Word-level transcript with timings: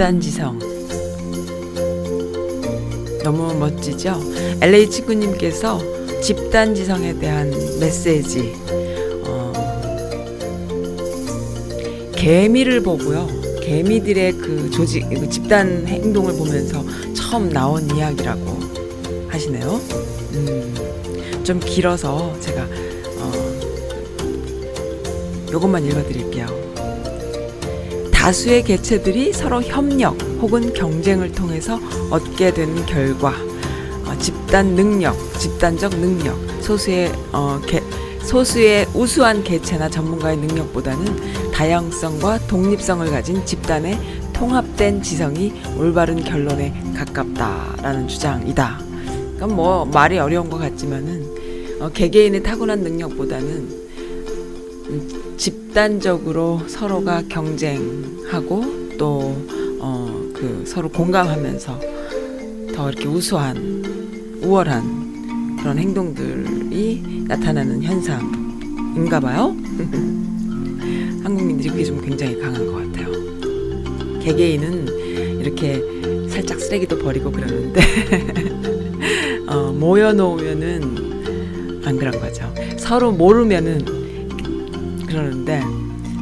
집단지성 0.00 0.58
너무 3.22 3.52
멋지죠? 3.52 4.18
LA 4.62 4.88
친구님께서 4.88 5.78
집단지성에 6.22 7.18
대한 7.18 7.50
메시지 7.78 8.54
어, 9.26 9.52
개미를 12.16 12.82
보고요. 12.82 13.28
개미들의 13.60 14.32
그 14.38 14.70
조직, 14.70 15.06
그 15.10 15.28
집단 15.28 15.86
행동을 15.86 16.32
보면서 16.32 16.82
처음 17.12 17.50
나온 17.50 17.84
이야기라고 17.94 18.58
하시네요. 19.28 19.82
음, 20.32 21.44
좀 21.44 21.60
길어서 21.60 22.34
제가 22.40 22.62
어, 23.18 23.32
요것만 25.52 25.84
읽어드릴게요. 25.84 26.29
다수의 28.20 28.64
개체들이 28.64 29.32
서로 29.32 29.62
협력 29.62 30.20
혹은 30.42 30.74
경쟁을 30.74 31.32
통해서 31.32 31.80
얻게 32.10 32.52
된 32.52 32.84
결과 32.84 33.30
어, 34.04 34.18
집단 34.18 34.74
능력, 34.74 35.16
집단적 35.38 35.98
능력, 35.98 36.36
소수의 36.60 37.10
어, 37.32 37.58
개, 37.66 37.82
소수의 38.20 38.88
우수한 38.92 39.42
개체나 39.42 39.88
전문가의 39.88 40.36
능력보다는 40.36 41.50
다양성과 41.50 42.46
독립성을 42.46 43.10
가진 43.10 43.44
집단의 43.46 43.98
통합된 44.34 45.02
지성이 45.02 45.54
올바른 45.78 46.22
결론에 46.22 46.74
가깝다라는 46.94 48.06
주장이다. 48.06 48.80
그러니까 49.34 49.46
뭐 49.46 49.86
말이 49.86 50.18
어려운 50.18 50.50
것 50.50 50.58
같지만은 50.58 51.80
어, 51.80 51.88
개개인의 51.88 52.42
타고난 52.42 52.80
능력보다는 52.80 53.48
음, 54.90 55.19
집단적으로 55.70 56.60
서로가 56.66 57.22
경쟁하고 57.28 58.96
또 58.98 59.36
어, 59.78 60.28
그 60.34 60.64
서로 60.66 60.88
공감하면서 60.88 61.80
더 62.74 62.90
이렇게 62.90 63.06
우수한 63.06 63.84
우월한 64.42 65.58
그런 65.58 65.78
행동들이 65.78 67.24
나타나는 67.28 67.84
현상인가 67.84 69.20
봐요. 69.20 69.54
한국민들이 71.22 71.68
그게 71.68 71.84
좀 71.84 72.00
굉장히 72.00 72.40
강한 72.40 72.66
것 72.66 72.72
같아요. 72.72 73.12
개개인은 74.20 75.38
이렇게 75.38 75.80
살짝 76.28 76.58
쓰레기도 76.58 76.98
버리고 76.98 77.30
그러는데 77.30 77.80
어, 79.46 79.72
모여놓으면은 79.72 81.82
안 81.84 81.96
그런 81.96 82.20
거죠. 82.20 82.52
서로 82.76 83.12
모르면은 83.12 83.99
그러는데 85.10 85.60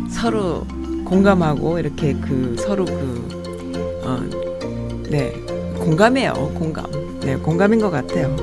서로 0.09 0.67
공감하고 1.05 1.79
이렇게 1.79 2.15
그 2.15 2.57
서로 2.59 2.85
그 2.85 4.03
어, 4.05 4.21
네 5.11 5.33
공감해요 5.79 6.33
공감 6.55 6.87
네 7.21 7.37
공감인 7.37 7.81
것 7.81 7.91
같아요. 7.91 8.35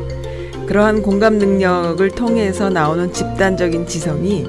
그러한 0.67 1.01
공감 1.01 1.37
능력을 1.37 2.09
통해서 2.11 2.69
나오는 2.69 3.11
집단적인 3.11 3.87
지성이 3.87 4.47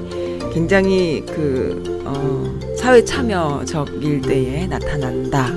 굉장히 0.53 1.23
그 1.25 2.01
어, 2.05 2.75
사회 2.75 3.03
참여적일 3.03 4.21
때에 4.21 4.67
나타난다 4.67 5.51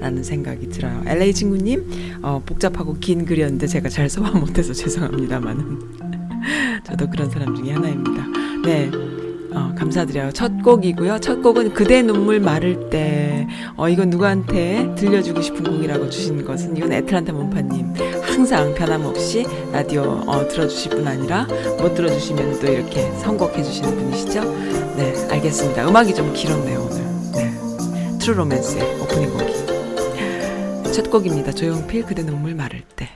라는 0.00 0.22
생각이 0.22 0.68
들어요. 0.68 1.02
LA 1.06 1.32
친구님 1.32 2.20
어, 2.22 2.42
복잡하고 2.44 2.96
긴 3.00 3.24
글이었는데 3.24 3.66
제가 3.66 3.88
잘 3.88 4.08
소화 4.08 4.30
못해서 4.30 4.72
죄송합니다만은 4.74 5.78
저도 6.84 7.08
그런 7.10 7.30
사람 7.30 7.54
중에 7.56 7.72
하나입니다. 7.72 8.26
네. 8.64 9.13
어, 9.54 9.72
감사드려요. 9.76 10.32
첫 10.32 10.62
곡이고요. 10.62 11.20
첫 11.20 11.42
곡은 11.42 11.74
그대 11.74 12.02
눈물 12.02 12.40
마를 12.40 12.90
때. 12.90 13.46
어, 13.76 13.88
이건 13.88 14.10
누구한테 14.10 14.94
들려주고 14.96 15.40
싶은 15.40 15.64
곡이라고 15.64 16.10
주신 16.10 16.44
것은 16.44 16.76
이건 16.76 16.92
애틀란타 16.92 17.32
문파님. 17.32 17.94
항상 18.22 18.74
변함없이 18.74 19.46
라디오 19.72 20.02
어, 20.26 20.48
들어주실 20.48 20.90
뿐 20.90 21.06
아니라 21.06 21.46
못 21.78 21.94
들어주시면 21.94 22.60
또 22.60 22.66
이렇게 22.66 23.10
선곡해 23.18 23.62
주시는 23.62 23.94
분이시죠? 23.94 24.44
네, 24.96 25.14
알겠습니다. 25.30 25.88
음악이 25.88 26.14
좀 26.14 26.32
길었네요, 26.32 26.80
오늘. 26.80 27.04
네. 27.32 28.18
True 28.18 28.36
Romance의 28.36 29.00
오프닝 29.00 29.30
곡이. 29.30 30.92
첫 30.92 31.10
곡입니다. 31.10 31.52
조용필 31.52 32.04
그대 32.06 32.22
눈물 32.22 32.54
마를 32.54 32.82
때. 32.96 33.08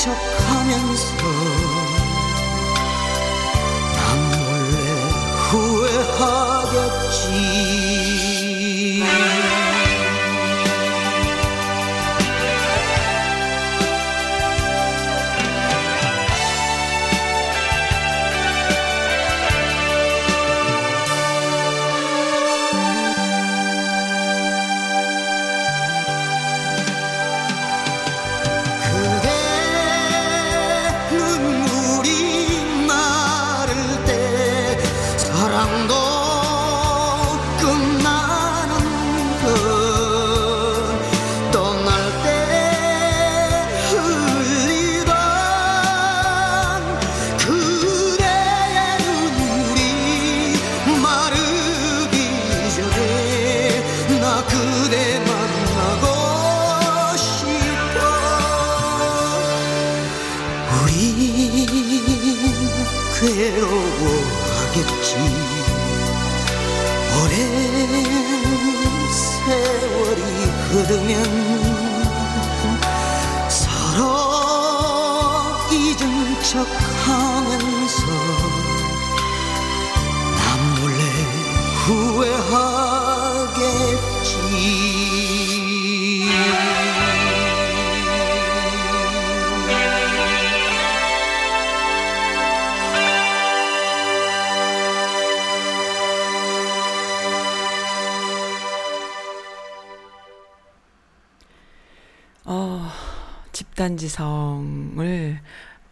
척하면서 0.00 1.19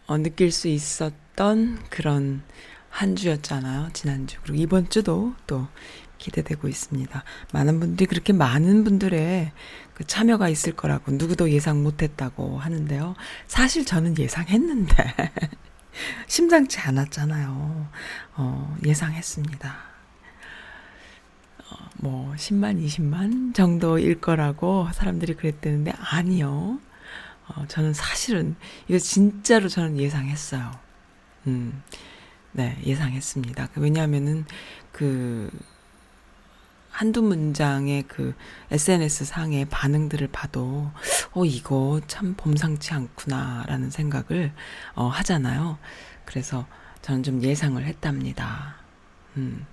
어, 0.09 0.17
느낄 0.17 0.51
수 0.51 0.67
있었던 0.67 1.77
그런 1.91 2.41
한 2.89 3.15
주였잖아요. 3.15 3.89
지난주. 3.93 4.37
그리고 4.41 4.59
이번 4.59 4.89
주도 4.89 5.35
또 5.45 5.67
기대되고 6.17 6.67
있습니다. 6.67 7.23
많은 7.53 7.79
분들이 7.79 8.07
그렇게 8.07 8.33
많은 8.33 8.83
분들의 8.83 9.51
그 9.93 10.07
참여가 10.07 10.49
있을 10.49 10.75
거라고 10.75 11.11
누구도 11.11 11.51
예상 11.51 11.83
못 11.83 12.01
했다고 12.01 12.57
하는데요. 12.57 13.13
사실 13.45 13.85
저는 13.85 14.17
예상했는데 14.17 14.95
심상치 16.25 16.79
않았잖아요. 16.79 17.87
어, 18.35 18.77
예상했습니다. 18.83 19.75
어, 21.69 21.75
뭐 21.97 22.33
10만, 22.33 22.83
20만 22.83 23.53
정도일 23.53 24.19
거라고 24.19 24.89
사람들이 24.91 25.35
그랬대는데 25.35 25.93
아니요. 25.95 26.79
어, 27.49 27.65
저는 27.67 27.93
사실은 27.93 28.55
이거 28.87 28.99
진짜로 28.99 29.67
저는 29.67 29.97
예상했어요. 29.97 30.71
음. 31.47 31.83
네, 32.51 32.77
예상했습니다. 32.83 33.69
그 33.73 33.81
왜냐하면은 33.81 34.45
그 34.91 35.49
한두 36.89 37.21
문장의 37.21 38.03
그 38.07 38.35
SNS 38.71 39.25
상의 39.25 39.65
반응들을 39.65 40.27
봐도 40.29 40.91
어 41.31 41.45
이거 41.45 42.01
참 42.07 42.33
범상치 42.35 42.93
않구나라는 42.93 43.89
생각을 43.89 44.51
어 44.95 45.07
하잖아요. 45.07 45.77
그래서 46.25 46.67
저는 47.01 47.23
좀 47.23 47.43
예상을 47.43 47.81
했답니다. 47.85 48.75
음. 49.37 49.65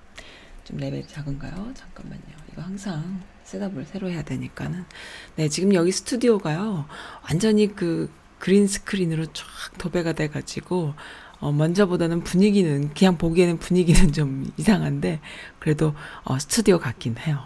좀 0.65 0.77
레벨이 0.77 1.07
작은가요? 1.09 1.73
잠깐만요. 1.75 2.23
이거 2.53 2.63
항상 2.63 3.23
셋업을 3.47 3.87
새로 3.87 4.11
해야 4.11 4.23
되니까는. 4.23 4.85
네, 5.37 5.49
지금 5.49 5.73
여기 5.73 5.93
스튜디오가요. 5.93 6.87
완전히 7.25 7.75
그 7.75 8.11
그린 8.39 8.67
스크린으로 8.67 9.27
쫙 9.27 9.45
도배가 9.79 10.13
돼가지고, 10.13 10.95
어, 11.39 11.53
먼저보다는 11.53 12.25
분위기는, 12.25 12.93
그냥 12.93 13.17
보기에는 13.19 13.59
분위기는 13.59 14.13
좀 14.13 14.51
이상한데, 14.57 15.21
그래도, 15.59 15.95
어, 16.25 16.39
스튜디오 16.39 16.79
같긴 16.79 17.17
해요. 17.19 17.41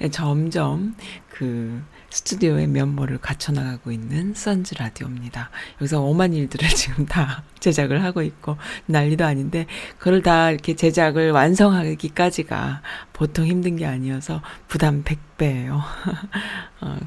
네, 0.00 0.08
점점 0.10 0.96
그 1.28 1.82
스튜디오의 2.16 2.66
면모를 2.68 3.18
갖춰나가고 3.18 3.92
있는 3.92 4.32
선즈 4.32 4.74
라디오입니다. 4.78 5.50
여기서 5.76 6.00
오만 6.00 6.32
일들을 6.32 6.66
지금 6.74 7.04
다 7.04 7.44
제작을 7.60 8.02
하고 8.02 8.22
있고 8.22 8.56
난리도 8.86 9.24
아닌데 9.24 9.66
그걸 9.98 10.22
다 10.22 10.50
이렇게 10.50 10.74
제작을 10.74 11.32
완성하기까지가 11.32 12.82
보통 13.16 13.46
힘든 13.46 13.76
게 13.76 13.86
아니어서 13.86 14.42
부담 14.68 15.02
100배예요. 15.02 15.80
어, 16.82 16.98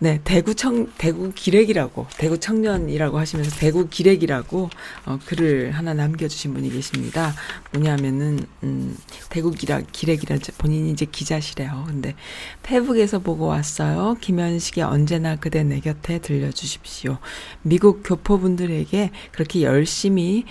네, 0.00 0.20
대구 0.24 0.56
청 0.56 0.88
대구 0.98 1.30
기렉이라고 1.32 2.08
대구 2.18 2.40
청년이라고 2.40 3.16
하시면서 3.16 3.56
대구 3.60 3.88
기렉이라고 3.88 4.70
어, 5.06 5.18
글을 5.24 5.70
하나 5.70 5.94
남겨주신 5.94 6.52
분이 6.52 6.70
계십니다. 6.70 7.32
뭐냐면은 7.72 8.40
음, 8.64 8.96
대구 9.28 9.52
기라 9.52 9.80
기렉이라 9.92 10.38
본인이 10.58 10.90
이제 10.90 11.04
기자시래요. 11.04 11.84
근데 11.86 12.16
페북에서 12.64 13.20
보고 13.20 13.46
왔어요. 13.46 14.16
김현식이 14.20 14.82
언제나 14.82 15.36
그대 15.36 15.62
내 15.62 15.78
곁에 15.78 16.18
들려주십시오. 16.18 17.18
미국 17.62 18.02
교포분들에게 18.04 19.12
그렇게 19.30 19.62
열심히 19.62 20.44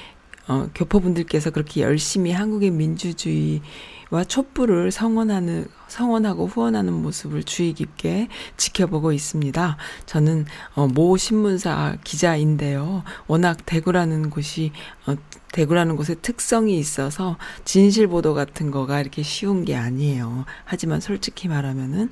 어, 0.47 0.69
교포분들께서 0.73 1.51
그렇게 1.51 1.81
열심히 1.81 2.31
한국의 2.31 2.71
민주주의 2.71 3.61
와 4.11 4.25
촛불을 4.25 4.91
성원하는 4.91 5.67
성원하고 5.87 6.47
후원하는 6.47 6.93
모습을 6.93 7.43
주의 7.43 7.73
깊게 7.73 8.27
지켜보고 8.57 9.13
있습니다. 9.13 9.77
저는 10.05 10.45
어, 10.75 10.87
모 10.87 11.15
신문사 11.15 11.97
기자인데요. 12.03 13.03
워낙 13.27 13.65
대구라는 13.65 14.29
곳이 14.29 14.71
어, 15.05 15.15
대구라는 15.51 15.97
곳에 15.97 16.15
특성이 16.15 16.77
있어서 16.77 17.37
진실 17.65 18.07
보도 18.07 18.33
같은 18.33 18.71
거가 18.71 19.01
이렇게 19.01 19.21
쉬운 19.21 19.65
게 19.65 19.75
아니에요. 19.75 20.45
하지만 20.63 21.01
솔직히 21.01 21.47
말하면은 21.47 22.09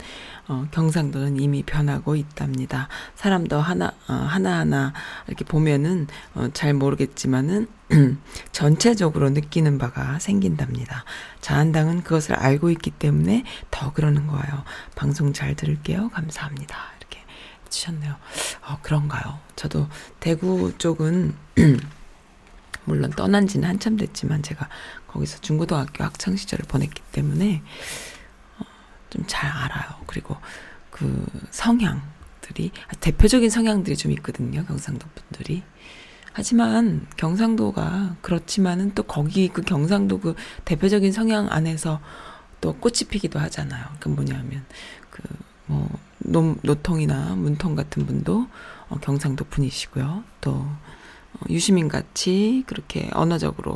어, 0.47 0.67
경상도는 0.71 1.39
이미 1.39 1.63
변하고 1.63 2.15
있답니다. 2.15 2.89
사람도 3.15 3.57
하나 3.59 3.93
어, 4.09 4.13
하나하나 4.13 4.93
이렇게 5.27 5.45
보면은 5.45 6.07
어, 6.33 6.47
잘 6.53 6.73
모르겠지만은 6.73 7.67
전체적으로 8.51 9.29
느끼는 9.29 9.77
바가 9.77 10.19
생긴답니다. 10.19 11.05
자한당은 11.41 12.03
그것을 12.03 12.35
알고 12.35 12.69
있기 12.71 12.91
때문에 12.91 13.43
더 13.71 13.93
그러는 13.93 14.27
거예요. 14.27 14.63
방송 14.95 15.33
잘 15.33 15.55
들을게요. 15.55 16.09
감사합니다. 16.09 16.77
이렇게 16.99 17.23
주셨네요. 17.69 18.15
어, 18.67 18.79
그런가요? 18.81 19.39
저도 19.55 19.87
대구 20.19 20.77
쪽은 20.77 21.35
물론 22.85 23.11
떠난 23.11 23.47
지는 23.47 23.69
한참 23.69 23.97
됐지만 23.97 24.41
제가 24.41 24.67
거기서 25.07 25.39
중고등학교 25.41 26.03
학창 26.03 26.35
시절을 26.35 26.65
보냈기 26.67 27.01
때문에 27.11 27.61
어, 28.59 28.63
좀잘 29.09 29.49
알아요. 29.49 30.01
그리고 30.07 30.37
그 30.89 31.25
성향들이 31.51 32.71
아, 32.87 32.95
대표적인 32.99 33.49
성향들이 33.49 33.95
좀 33.95 34.11
있거든요. 34.13 34.65
경상도 34.65 35.07
분들이. 35.15 35.63
하지만 36.39 37.05
경상도가 37.17 38.15
그렇지만은 38.21 38.93
또 38.95 39.03
거기 39.03 39.49
그 39.49 39.61
경상도 39.61 40.21
그 40.21 40.35
대표적인 40.63 41.11
성향 41.11 41.51
안에서 41.51 41.99
또 42.61 42.73
꽃이 42.75 43.09
피기도 43.09 43.39
하잖아요. 43.39 43.85
그 43.99 44.07
뭐냐면 44.07 44.63
그뭐 45.67 45.89
노통이나 46.63 47.35
문통 47.35 47.75
같은 47.75 48.05
분도 48.05 48.47
어, 48.87 48.97
경상도 49.01 49.43
분이시고요. 49.49 50.23
또 50.39 50.51
어, 50.51 51.39
유시민 51.49 51.89
같이 51.89 52.63
그렇게 52.67 53.09
언어적으로 53.11 53.73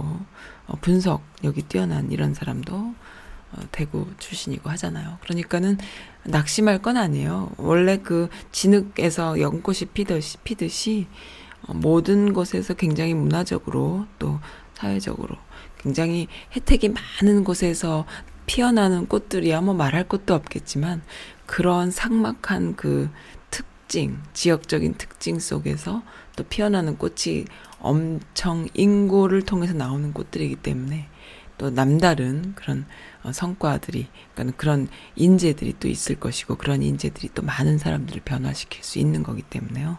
어, 0.65 0.77
분석력이 0.79 1.63
뛰어난 1.63 2.13
이런 2.13 2.34
사람도 2.34 2.75
어, 2.77 3.58
대구 3.74 4.08
출신이고 4.20 4.70
하잖아요. 4.70 5.17
그러니까는 5.22 5.79
낙심할 6.24 6.82
건 6.82 6.96
아니에요. 6.96 7.51
원래 7.58 7.98
그 7.98 8.29
진흙에서 8.53 9.41
연꽃이 9.41 9.79
피듯이, 9.93 10.38
피듯이 10.46 11.08
어, 11.08 11.42
모든 11.67 12.34
곳에서 12.34 12.74
굉장히 12.74 13.13
문화적으로 13.13 14.05
또 14.20 14.39
사회적으로 14.74 15.36
굉장히 15.77 16.27
혜택이 16.55 16.89
많은 16.89 17.43
곳에서 17.43 18.05
피어나는 18.46 19.08
꽃들이야 19.08 19.62
뭐 19.62 19.74
말할 19.74 20.08
것도 20.08 20.34
없겠지만 20.34 21.01
그런 21.46 21.91
삭막한 21.91 22.75
그 22.75 23.10
특징, 23.50 24.22
지역적인 24.34 24.96
특징 24.96 25.39
속에서 25.39 26.03
또 26.36 26.43
피어나는 26.43 26.98
꽃이 26.98 27.46
엄청 27.79 28.67
인고를 28.74 29.43
통해서 29.43 29.74
나오는 29.74 30.13
꽃들이기 30.13 30.58
때문에 30.58 31.08
또 31.58 31.70
남다른 31.70 32.53
그런 32.55 32.86
어, 32.86 33.12
성과들이 33.32 34.08
그러니까 34.34 34.58
그런 34.58 34.88
인재들이 35.15 35.75
또 35.80 35.88
있을 35.88 36.20
것이고 36.20 36.56
그런 36.56 36.82
인재들이 36.84 37.30
또 37.34 37.42
많은 37.42 37.77
사람들을 37.77 38.22
변화시킬 38.25 38.84
수 38.84 39.00
있는 39.00 39.24
거기 39.24 39.42
때문에요. 39.42 39.98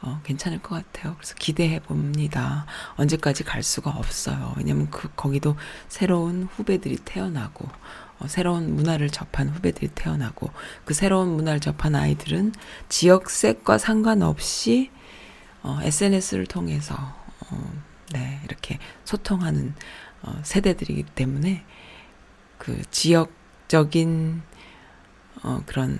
어, 0.00 0.20
괜찮을 0.24 0.60
것 0.62 0.74
같아요. 0.74 1.14
그래서 1.16 1.34
기대해 1.38 1.80
봅니다. 1.80 2.66
언제까지 2.96 3.44
갈 3.44 3.62
수가 3.62 3.90
없어요. 3.90 4.54
왜냐면 4.56 4.90
그 4.90 5.08
거기도 5.14 5.56
새로운 5.88 6.44
후배들이 6.44 6.96
태어나고 7.04 7.68
어, 8.18 8.28
새로운 8.28 8.74
문화를 8.74 9.10
접한 9.10 9.48
후배들이 9.48 9.88
태어나고 9.94 10.50
그 10.84 10.94
새로운 10.94 11.36
문화를 11.36 11.60
접한 11.60 11.94
아이들은 11.94 12.52
지역색과 12.88 13.78
상관없이 13.78 14.90
어, 15.62 15.78
SNS를 15.82 16.46
통해서 16.46 16.94
어, 17.50 17.72
네 18.12 18.40
이렇게 18.44 18.78
소통하는 19.04 19.74
어, 20.22 20.40
세대들이기 20.42 21.04
때문에 21.14 21.64
그 22.58 22.82
지역적인 22.90 24.42
어, 25.42 25.62
그런 25.66 25.98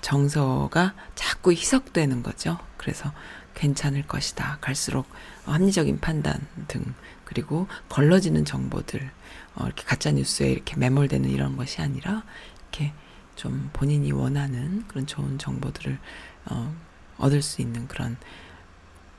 정서가 0.00 0.94
자꾸 1.14 1.52
희석되는 1.52 2.22
거죠. 2.22 2.58
그래서 2.76 3.12
괜찮을 3.54 4.06
것이다. 4.06 4.58
갈수록 4.60 5.06
합리적인 5.46 6.00
판단 6.00 6.46
등 6.68 6.94
그리고 7.24 7.68
걸러지는 7.88 8.44
정보들 8.44 9.10
어, 9.56 9.64
이렇게 9.66 9.84
가짜 9.84 10.10
뉴스에 10.10 10.50
이렇게 10.50 10.76
매몰되는 10.76 11.30
이런 11.30 11.56
것이 11.56 11.80
아니라 11.80 12.24
이렇게 12.60 12.92
좀 13.36 13.70
본인이 13.72 14.12
원하는 14.12 14.84
그런 14.88 15.06
좋은 15.06 15.38
정보들을 15.38 15.98
어, 16.46 16.74
얻을 17.18 17.42
수 17.42 17.62
있는 17.62 17.88
그런 17.88 18.16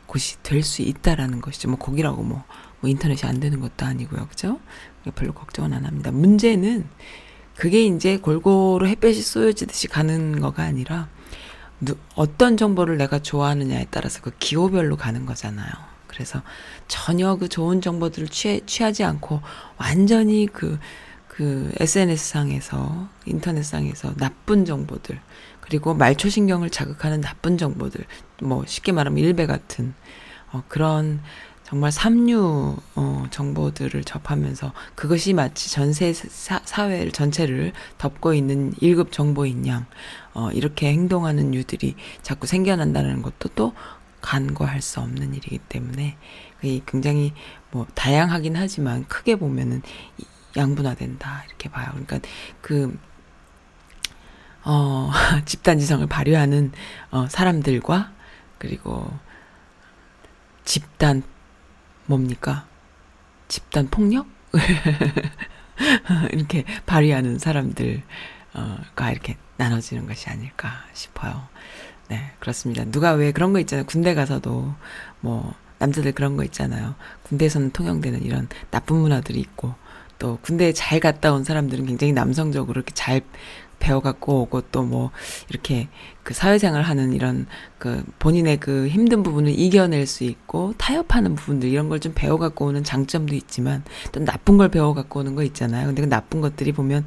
곳이 0.07 0.41
될 0.43 0.61
수 0.63 0.81
있다라는 0.81 1.41
것이죠. 1.41 1.69
뭐 1.69 1.77
거기라고 1.77 2.21
뭐, 2.23 2.43
뭐 2.79 2.89
인터넷이 2.89 3.27
안 3.29 3.39
되는 3.39 3.59
것도 3.59 3.85
아니고요. 3.85 4.27
그죠? 4.27 4.59
별로 5.11 5.33
걱정은 5.33 5.73
안 5.73 5.85
합니다. 5.85 6.11
문제는 6.11 6.87
그게 7.55 7.85
이제 7.85 8.17
골고루 8.17 8.87
햇볕이 8.87 9.21
쏘여지듯이 9.21 9.87
가는 9.87 10.39
거가 10.39 10.63
아니라 10.63 11.07
누, 11.79 11.95
어떤 12.15 12.57
정보를 12.57 12.97
내가 12.97 13.19
좋아하느냐에 13.19 13.87
따라서 13.91 14.21
그 14.21 14.31
기호별로 14.39 14.97
가는 14.97 15.25
거잖아요. 15.25 15.69
그래서 16.07 16.41
전혀 16.87 17.35
그 17.35 17.49
좋은 17.49 17.81
정보들을 17.81 18.29
취해, 18.29 18.61
취하지 18.65 19.03
않고 19.03 19.41
완전히 19.77 20.47
그, 20.47 20.79
그 21.27 21.71
SNS상에서, 21.79 23.09
인터넷상에서 23.25 24.15
나쁜 24.15 24.63
정보들, 24.63 25.19
그리고 25.59 25.93
말초신경을 25.93 26.69
자극하는 26.69 27.21
나쁜 27.21 27.57
정보들, 27.57 28.05
뭐 28.41 28.63
쉽게 28.65 28.93
말하면 28.93 29.19
일배 29.19 29.45
같은, 29.45 29.93
어, 30.53 30.63
그런 30.69 31.21
정말 31.65 31.91
삼류 31.91 32.77
어, 32.95 33.25
정보들을 33.31 34.03
접하면서 34.03 34.71
그것이 34.93 35.33
마치 35.33 35.71
전세 35.71 36.13
사, 36.13 36.61
사회 36.63 37.09
전체를 37.09 37.73
덮고 37.97 38.35
있는 38.35 38.71
1급 38.73 39.11
정보인 39.11 39.65
양 39.65 39.87
어, 40.35 40.51
이렇게 40.51 40.91
행동하는 40.91 41.55
유들이 41.55 41.95
자꾸 42.21 42.45
생겨난다는 42.45 43.23
것도 43.23 43.49
또 43.55 43.73
간과할 44.21 44.83
수 44.83 44.99
없는 44.99 45.33
일이기 45.33 45.57
때문에 45.57 46.17
그게 46.59 46.81
굉장히 46.85 47.33
뭐 47.71 47.87
다양하긴 47.95 48.55
하지만 48.55 49.07
크게 49.07 49.35
보면은 49.35 49.81
양분화된다 50.55 51.45
이렇게 51.47 51.69
봐요. 51.69 51.87
그러니까 51.91 52.19
그 52.61 52.95
어, 54.63 55.09
집단 55.45 55.79
지성을 55.79 56.05
발휘하는 56.05 56.71
어, 57.09 57.27
사람들과 57.27 58.11
그리고 58.59 59.11
집단 60.63 61.23
뭡니까? 62.05 62.67
집단 63.47 63.87
폭력? 63.89 64.27
이렇게 66.31 66.63
발휘하는 66.85 67.37
사람들과 67.39 68.01
이렇게 69.11 69.37
나눠지는 69.57 70.07
것이 70.07 70.29
아닐까 70.29 70.85
싶어요. 70.93 71.47
네, 72.09 72.31
그렇습니다. 72.39 72.85
누가 72.85 73.13
왜 73.13 73.31
그런 73.31 73.53
거 73.53 73.59
있잖아요. 73.59 73.85
군대 73.85 74.13
가서도 74.13 74.73
뭐 75.21 75.53
남자들 75.79 76.11
그런 76.13 76.37
거 76.37 76.43
있잖아요. 76.43 76.95
군대에서는 77.23 77.71
통용되는 77.71 78.23
이런 78.23 78.47
나쁜 78.71 78.97
문화들이 78.97 79.39
있고 79.39 79.75
또 80.17 80.39
군대에 80.41 80.71
잘 80.71 80.99
갔다 80.99 81.33
온 81.33 81.43
사람들은 81.43 81.85
굉장히 81.85 82.13
남성적으로 82.13 82.79
이렇게 82.79 82.93
잘 82.93 83.21
배워갖고 83.79 84.41
오고 84.41 84.61
또 84.71 84.83
뭐 84.85 85.11
이렇게 85.49 85.87
그 86.23 86.33
사회생활 86.33 86.83
하는 86.83 87.13
이런 87.13 87.45
그 87.79 88.03
본인의 88.19 88.59
그 88.59 88.87
힘든 88.87 89.23
부분을 89.23 89.57
이겨낼 89.57 90.05
수 90.07 90.23
있고 90.23 90.73
타협하는 90.77 91.35
부분들 91.35 91.69
이런 91.69 91.89
걸 91.89 91.99
좀 91.99 92.11
배워갖고 92.15 92.65
오는 92.65 92.83
장점도 92.83 93.33
있지만 93.35 93.83
또 94.11 94.23
나쁜 94.23 94.57
걸 94.57 94.69
배워갖고 94.69 95.21
오는 95.21 95.33
거 95.35 95.43
있잖아요. 95.43 95.87
근데 95.87 96.01
그 96.03 96.09
나쁜 96.09 96.41
것들이 96.41 96.71
보면 96.71 97.05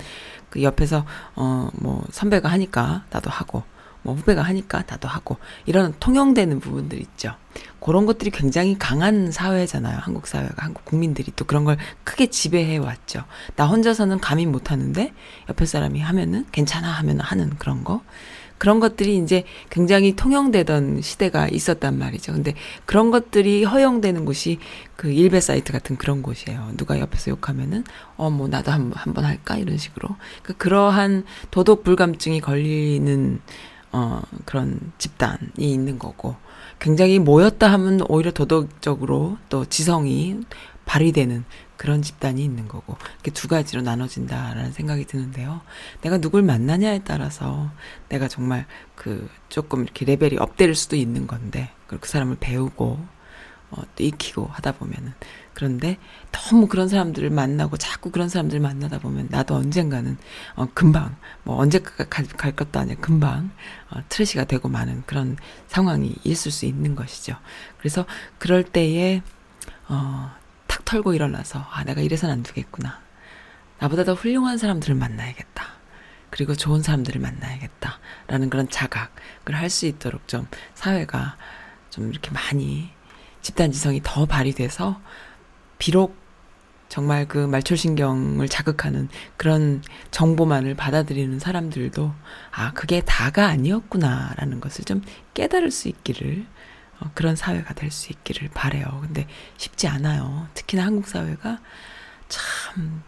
그 0.51 0.63
옆에서 0.63 1.05
어 1.37 1.71
뭐 1.75 2.05
선배가 2.11 2.49
하니까 2.49 3.05
나도 3.11 3.31
하고 3.31 3.63
뭐 4.09 4.15
후배가 4.15 4.41
하니까 4.41 4.85
나도 4.89 5.07
하고 5.07 5.37
이런 5.67 5.93
통용되는 6.01 6.61
부분들 6.61 6.99
있죠. 6.99 7.35
그런 7.79 8.07
것들이 8.07 8.31
굉장히 8.31 8.79
강한 8.79 9.31
사회잖아요. 9.31 9.99
한국 10.01 10.27
사회가 10.27 10.55
한국 10.57 10.87
국민들이 10.87 11.31
또 11.37 11.45
그런 11.45 11.65
걸 11.65 11.77
크게 12.05 12.29
지배해 12.29 12.79
왔죠. 12.79 13.25
나 13.57 13.67
혼자서는 13.67 14.19
감히 14.21 14.47
못 14.47 14.71
하는데 14.73 15.13
옆에 15.51 15.67
사람이 15.67 16.01
하면은 16.01 16.47
괜찮아 16.53 16.91
하면 16.91 17.21
하는 17.21 17.51
그런 17.59 17.85
거. 17.85 18.01
그런 18.57 18.81
것들이 18.81 19.19
이제 19.19 19.45
굉장히 19.71 20.17
통용되던 20.17 21.01
시대가 21.01 21.49
있었단 21.49 21.97
말이죠. 21.97 22.33
근데 22.33 22.55
그런 22.87 23.13
것들이 23.13 23.63
허용되는 23.63 24.25
곳이 24.25 24.59
그 24.97 25.11
일베 25.13 25.41
사이트 25.41 25.73
같은 25.73 25.97
그런 25.97 26.23
곳이에요. 26.23 26.73
누가 26.77 26.99
옆에서 26.99 27.31
욕하면은 27.31 27.85
어 28.17 28.31
뭐 28.31 28.49
나도 28.49 28.73
한번 28.73 29.25
할까 29.25 29.57
이런 29.57 29.79
식으로. 29.79 30.09
그 30.43 30.57
그러한 30.57 31.25
도덕 31.53 31.85
불감증이 31.85 32.41
걸리는 32.41 33.41
어, 33.93 34.23
그런 34.45 34.93
집단이 34.99 35.39
있는 35.57 35.99
거고, 35.99 36.37
굉장히 36.79 37.19
모였다 37.19 37.71
하면 37.73 38.01
오히려 38.09 38.31
도덕적으로 38.31 39.39
또 39.49 39.65
지성이 39.65 40.41
발휘되는 40.85 41.45
그런 41.77 42.03
집단이 42.03 42.43
있는 42.43 42.69
거고, 42.69 42.97
이렇게 43.15 43.31
두 43.31 43.49
가지로 43.49 43.83
나눠진다라는 43.83 44.73
생각이 44.73 45.05
드는데요. 45.07 45.61
내가 46.03 46.19
누굴 46.19 46.43
만나냐에 46.43 47.03
따라서 47.05 47.71
내가 48.09 48.29
정말 48.29 48.67
그 48.95 49.29
조금 49.49 49.83
이렇게 49.83 50.05
레벨이 50.05 50.37
업될 50.39 50.75
수도 50.75 50.97
있는 50.97 51.27
건데, 51.27 51.71
그리고 51.87 52.03
그 52.03 52.09
사람을 52.09 52.37
배우고, 52.41 52.99
어, 53.71 53.83
또 53.97 54.05
익히고 54.05 54.47
하다 54.47 54.73
보면은. 54.73 55.13
그런데 55.59 55.99
너무 56.31 56.69
그런 56.69 56.87
사람들을 56.87 57.31
만나고 57.31 57.79
자꾸 57.79 58.13
그런 58.13 58.29
사람들을 58.29 58.61
만나다 58.61 59.01
보면 59.01 59.27
나도 59.29 59.57
언젠가는 59.57 60.17
어 60.55 60.69
금방 60.73 61.17
뭐 61.43 61.57
언제가 61.57 62.05
갈, 62.05 62.25
갈 62.29 62.53
것도 62.53 62.79
아니야 62.79 62.95
금방 63.01 63.51
어 63.91 64.01
트래시가 64.09 64.45
되고 64.45 64.69
마는 64.69 65.03
그런 65.07 65.37
상황이 65.67 66.15
있을 66.25 66.51
수 66.51 66.67
있는 66.67 66.95
것이죠. 66.95 67.37
그래서 67.79 68.07
그럴 68.39 68.63
때에 68.63 69.23
어 69.89 70.39
탁 70.69 70.85
털고 70.85 71.15
일어나서 71.15 71.67
아 71.71 71.83
내가 71.83 72.01
이래선 72.03 72.31
안 72.31 72.43
되겠구나. 72.45 73.01
나보다 73.81 74.05
더 74.05 74.15
훌륭한 74.15 74.59
사람들을 74.59 74.95
만나야겠다. 74.95 75.65
그리고 76.31 76.55
좋은 76.55 76.83
사람들을 76.83 77.21
만나야겠다. 77.21 77.99
라는 78.27 78.51
그런 78.51 78.69
자각을 78.69 79.55
할 79.55 79.71
수 79.71 79.87
있도록 79.87 80.29
좀 80.29 80.47
사회가 80.75 81.37
좀 81.91 82.11
이렇게 82.11 82.31
많이 82.31 82.91
집단지성이 83.41 84.03
더 84.05 84.27
발휘돼서 84.27 85.01
비록 85.79 86.17
정말 86.89 87.29
그 87.29 87.39
말초신경을 87.39 88.49
자극하는 88.49 89.09
그런 89.37 89.83
정보만을 90.11 90.75
받아들이는 90.75 91.39
사람들도 91.39 92.13
아, 92.51 92.73
그게 92.73 93.03
다가 93.03 93.47
아니었구나라는 93.49 94.61
것을 94.61 94.85
좀 94.85 95.03
깨달을 95.35 95.71
수 95.71 95.89
있기를 95.89 96.47
어, 97.01 97.11
그런 97.15 97.37
사회가 97.37 97.75
될 97.75 97.91
수 97.91 98.13
있기를 98.13 98.51
바래요. 98.55 98.87
근데 99.03 99.27
쉽지 99.57 99.87
않아요. 99.89 100.49
특히나 100.55 100.85
한국 100.85 101.07
사회가 101.07 101.61
참 102.29 103.03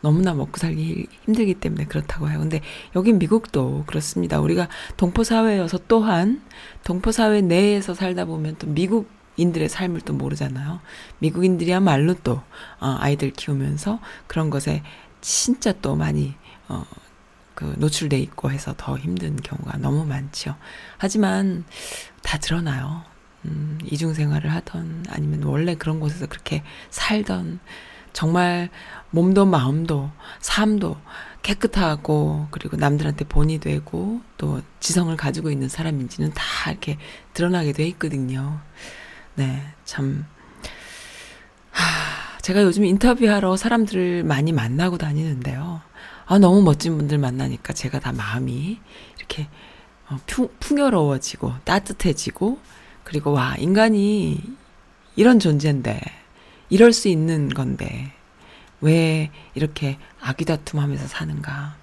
너무나 0.00 0.34
먹고 0.34 0.58
살기 0.58 1.06
힘들기 1.24 1.54
때문에 1.54 1.86
그렇다고 1.86 2.28
해요. 2.30 2.38
근데 2.38 2.60
여기 2.94 3.12
미국도 3.12 3.84
그렇습니다. 3.86 4.40
우리가 4.40 4.68
동포 4.96 5.24
사회여서 5.24 5.80
또한 5.88 6.42
동포 6.84 7.12
사회 7.12 7.40
내에서 7.40 7.94
살다 7.94 8.24
보면 8.24 8.56
또 8.58 8.66
미국 8.68 9.08
인들의 9.36 9.68
삶을 9.68 10.02
또 10.02 10.12
모르잖아요. 10.12 10.80
미국인들이야말로 11.18 12.14
또 12.22 12.42
어, 12.80 12.96
아이들 12.98 13.30
키우면서 13.30 14.00
그런 14.26 14.50
것에 14.50 14.82
진짜 15.20 15.72
또 15.80 15.96
많이 15.96 16.34
어, 16.68 16.84
그 17.54 17.74
노출돼 17.78 18.18
있고 18.20 18.50
해서 18.50 18.74
더 18.76 18.98
힘든 18.98 19.36
경우가 19.36 19.78
너무 19.78 20.04
많죠. 20.04 20.56
하지만 20.98 21.64
다 22.22 22.38
드러나요. 22.38 23.04
음, 23.44 23.78
이중 23.84 24.12
생활을 24.14 24.52
하던 24.52 25.06
아니면 25.08 25.42
원래 25.44 25.74
그런 25.74 26.00
곳에서 26.00 26.26
그렇게 26.26 26.62
살던 26.90 27.60
정말 28.12 28.70
몸도 29.10 29.46
마음도 29.46 30.10
삶도 30.40 30.96
깨끗하고 31.42 32.48
그리고 32.50 32.76
남들한테 32.76 33.24
본이 33.26 33.60
되고 33.60 34.20
또 34.36 34.62
지성을 34.80 35.14
가지고 35.16 35.50
있는 35.50 35.68
사람인지는 35.68 36.32
다 36.34 36.70
이렇게 36.70 36.98
드러나게 37.34 37.72
돼 37.72 37.86
있거든요. 37.88 38.60
네, 39.36 39.62
참. 39.84 40.26
하, 41.70 42.38
제가 42.40 42.62
요즘 42.62 42.84
인터뷰하러 42.84 43.56
사람들을 43.56 44.24
많이 44.24 44.52
만나고 44.52 44.98
다니는데요. 44.98 45.80
아, 46.26 46.38
너무 46.38 46.62
멋진 46.62 46.96
분들 46.96 47.18
만나니까 47.18 47.72
제가 47.72 48.00
다 48.00 48.12
마음이 48.12 48.80
이렇게 49.18 49.48
어, 50.08 50.16
풍, 50.26 50.48
풍요로워지고 50.60 51.52
따뜻해지고 51.64 52.58
그리고 53.04 53.32
와, 53.32 53.54
인간이 53.58 54.42
이런 55.14 55.38
존재인데, 55.38 56.00
이럴 56.68 56.92
수 56.92 57.08
있는 57.08 57.48
건데, 57.48 58.12
왜 58.80 59.30
이렇게 59.54 59.98
아귀다툼 60.20 60.80
하면서 60.80 61.06
사는가. 61.06 61.76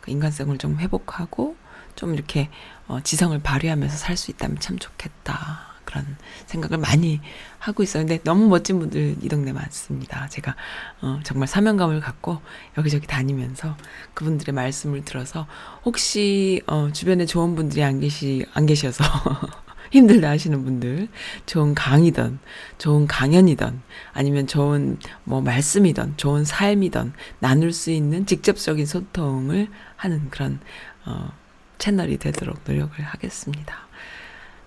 그 0.00 0.10
인간성을 0.10 0.56
좀 0.58 0.78
회복하고, 0.78 1.56
좀 1.94 2.14
이렇게 2.14 2.48
어, 2.88 3.00
지성을 3.02 3.38
발휘하면서 3.40 3.96
살 3.96 4.16
수 4.16 4.30
있다면 4.30 4.58
참 4.60 4.78
좋겠다. 4.78 5.71
그런 5.92 6.16
생각을 6.46 6.78
많이 6.78 7.20
하고. 7.58 7.84
근데 7.92 8.18
너무 8.24 8.48
멋진 8.48 8.78
분들 8.78 9.16
이 9.20 9.28
동네 9.28 9.52
많습니다. 9.52 10.26
제가 10.28 10.56
어, 11.02 11.20
정말 11.22 11.46
사명감을 11.46 12.00
갖고 12.00 12.40
여기저기 12.78 13.06
다니면서 13.06 13.76
그분들의 14.14 14.54
말씀을 14.54 15.04
들어서 15.04 15.46
혹시 15.84 16.62
어, 16.66 16.90
주변에 16.92 17.26
좋은 17.26 17.54
분들이 17.54 17.84
안 17.84 18.00
계시 18.00 18.46
안 18.54 18.64
계셔서 18.64 19.04
힘들다 19.92 20.30
하시는 20.30 20.64
분들, 20.64 21.08
좋은 21.44 21.74
강의든, 21.74 22.38
좋은 22.78 23.06
강연이든, 23.06 23.82
아니면 24.14 24.46
좋은 24.46 24.96
뭐 25.24 25.42
말씀이든, 25.42 26.14
좋은 26.16 26.46
삶이든, 26.46 27.12
나눌 27.40 27.74
수 27.74 27.90
있는 27.90 28.24
직접적인 28.24 28.86
소통을 28.86 29.68
하는 29.96 30.30
그런, 30.30 30.60
어, 31.04 31.30
채널이 31.76 32.16
되도록 32.16 32.60
노력을 32.66 32.98
하겠습니다. 33.04 33.86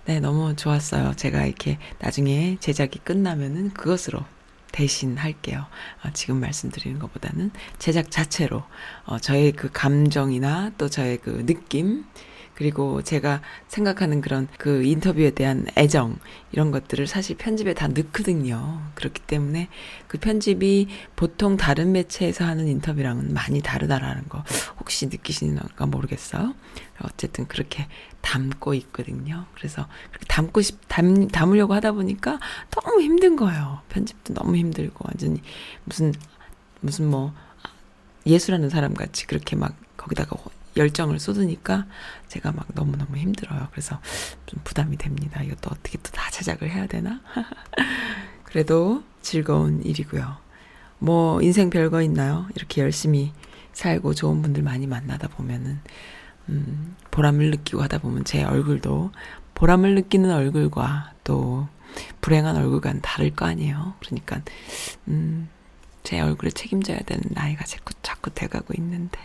네, 0.06 0.20
너무 0.20 0.54
좋았어요. 0.54 1.14
제가 1.16 1.46
이렇게 1.46 1.78
나중에 1.98 2.58
제작이 2.60 3.00
끝나면은 3.00 3.74
그것으로 3.74 4.20
대신 4.70 5.16
할게요. 5.16 5.66
어, 6.04 6.10
지금 6.12 6.38
말씀드리는 6.38 6.96
것보다는 7.00 7.50
제작 7.80 8.12
자체로 8.12 8.62
어, 9.04 9.18
저의 9.18 9.50
그 9.50 9.68
감정이나 9.72 10.70
또 10.78 10.88
저의 10.88 11.16
그 11.16 11.44
느낌 11.44 12.04
그리고 12.56 13.02
제가 13.02 13.42
생각하는 13.68 14.22
그런 14.22 14.48
그 14.56 14.82
인터뷰에 14.82 15.30
대한 15.30 15.66
애정 15.76 16.18
이런 16.52 16.70
것들을 16.70 17.06
사실 17.06 17.36
편집에 17.36 17.74
다 17.74 17.86
넣거든요. 17.88 18.80
그렇기 18.94 19.20
때문에 19.22 19.68
그 20.08 20.18
편집이 20.18 20.88
보통 21.16 21.58
다른 21.58 21.92
매체에서 21.92 22.46
하는 22.46 22.66
인터뷰랑은 22.66 23.34
많이 23.34 23.60
다르다라는 23.60 24.28
거 24.30 24.42
혹시 24.80 25.06
느끼시는가 25.06 25.84
모르겠어요. 25.86 26.54
어쨌든 27.02 27.46
그렇게 27.46 27.88
담고 28.22 28.72
있거든요. 28.74 29.44
그래서 29.54 29.86
그렇게 30.08 30.24
담고 30.26 30.62
싶 30.62 30.80
담, 30.88 31.28
담으려고 31.28 31.74
하다 31.74 31.92
보니까 31.92 32.40
너무 32.70 33.02
힘든 33.02 33.36
거예요. 33.36 33.82
편집도 33.90 34.32
너무 34.32 34.56
힘들고 34.56 35.04
완전히 35.06 35.42
무슨 35.84 36.14
무슨 36.80 37.10
뭐 37.10 37.34
예술하는 38.26 38.70
사람 38.70 38.94
같이 38.94 39.26
그렇게 39.26 39.56
막 39.56 39.76
거기다가 39.98 40.36
열정을 40.76 41.18
쏟으니까 41.18 41.86
제가 42.28 42.52
막 42.52 42.66
너무너무 42.74 43.16
힘들어요. 43.16 43.68
그래서 43.70 44.00
좀 44.46 44.60
부담이 44.64 44.96
됩니다. 44.98 45.42
이것도 45.42 45.70
어떻게 45.72 45.98
또 45.98 46.10
다 46.12 46.30
제작을 46.30 46.70
해야 46.70 46.86
되나? 46.86 47.20
그래도 48.44 49.02
즐거운 49.22 49.82
일이고요. 49.84 50.36
뭐 50.98 51.42
인생 51.42 51.68
별거 51.70 52.00
있나요? 52.02 52.46
이렇게 52.56 52.80
열심히 52.82 53.32
살고 53.72 54.14
좋은 54.14 54.40
분들 54.42 54.62
많이 54.62 54.86
만나다 54.86 55.28
보면은 55.28 55.80
음, 56.48 56.96
보람을 57.10 57.50
느끼고 57.50 57.82
하다 57.82 57.98
보면 57.98 58.24
제 58.24 58.44
얼굴도 58.44 59.10
보람을 59.54 59.94
느끼는 59.96 60.30
얼굴과 60.30 61.12
또 61.24 61.68
불행한 62.20 62.56
얼굴과는 62.56 63.00
다를 63.02 63.30
거 63.34 63.46
아니에요. 63.46 63.94
그러니까 64.00 64.40
음, 65.08 65.48
제 66.02 66.20
얼굴을 66.20 66.52
책임져야 66.52 66.98
되는 67.00 67.22
나이가 67.30 67.64
자꾸 67.64 67.92
자꾸 68.02 68.30
돼가고 68.30 68.74
있는데 68.78 69.18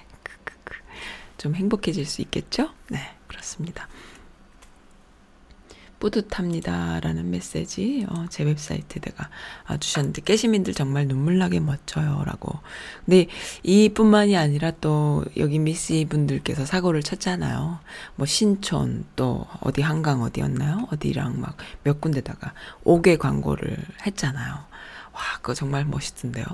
좀 1.42 1.56
행복해질 1.56 2.06
수 2.06 2.22
있겠죠? 2.22 2.70
네, 2.92 3.00
그렇습니다. 3.26 3.88
뿌듯합니다라는 5.98 7.32
메시지 7.32 8.06
어, 8.08 8.28
제 8.30 8.44
웹사이트에다가 8.44 9.28
아, 9.66 9.78
주셨는데 9.78 10.22
깨시민들 10.22 10.76
정말 10.76 11.08
눈물나게 11.08 11.60
멋져요라고. 11.60 12.60
근데 13.06 13.26
이뿐만이 13.64 14.38
아니라 14.38 14.70
또 14.82 15.26
여기 15.38 15.58
미씨 15.58 16.06
분들께서 16.08 16.68
사고를 16.68 17.02
쳤잖아요. 17.02 17.80
뭐 18.18 18.28
신촌 18.28 19.06
또 19.16 19.48
어디 19.62 19.82
한강 19.82 20.22
어디였나요? 20.22 20.90
어디랑 20.92 21.42
막 21.42 21.58
몇 21.84 22.00
군데다가 22.02 22.54
5개 22.86 23.18
광고를 23.18 23.78
했잖아요. 24.06 24.54
와 25.14 25.22
그거 25.38 25.56
정말 25.56 25.86
멋있던데요. 25.86 26.46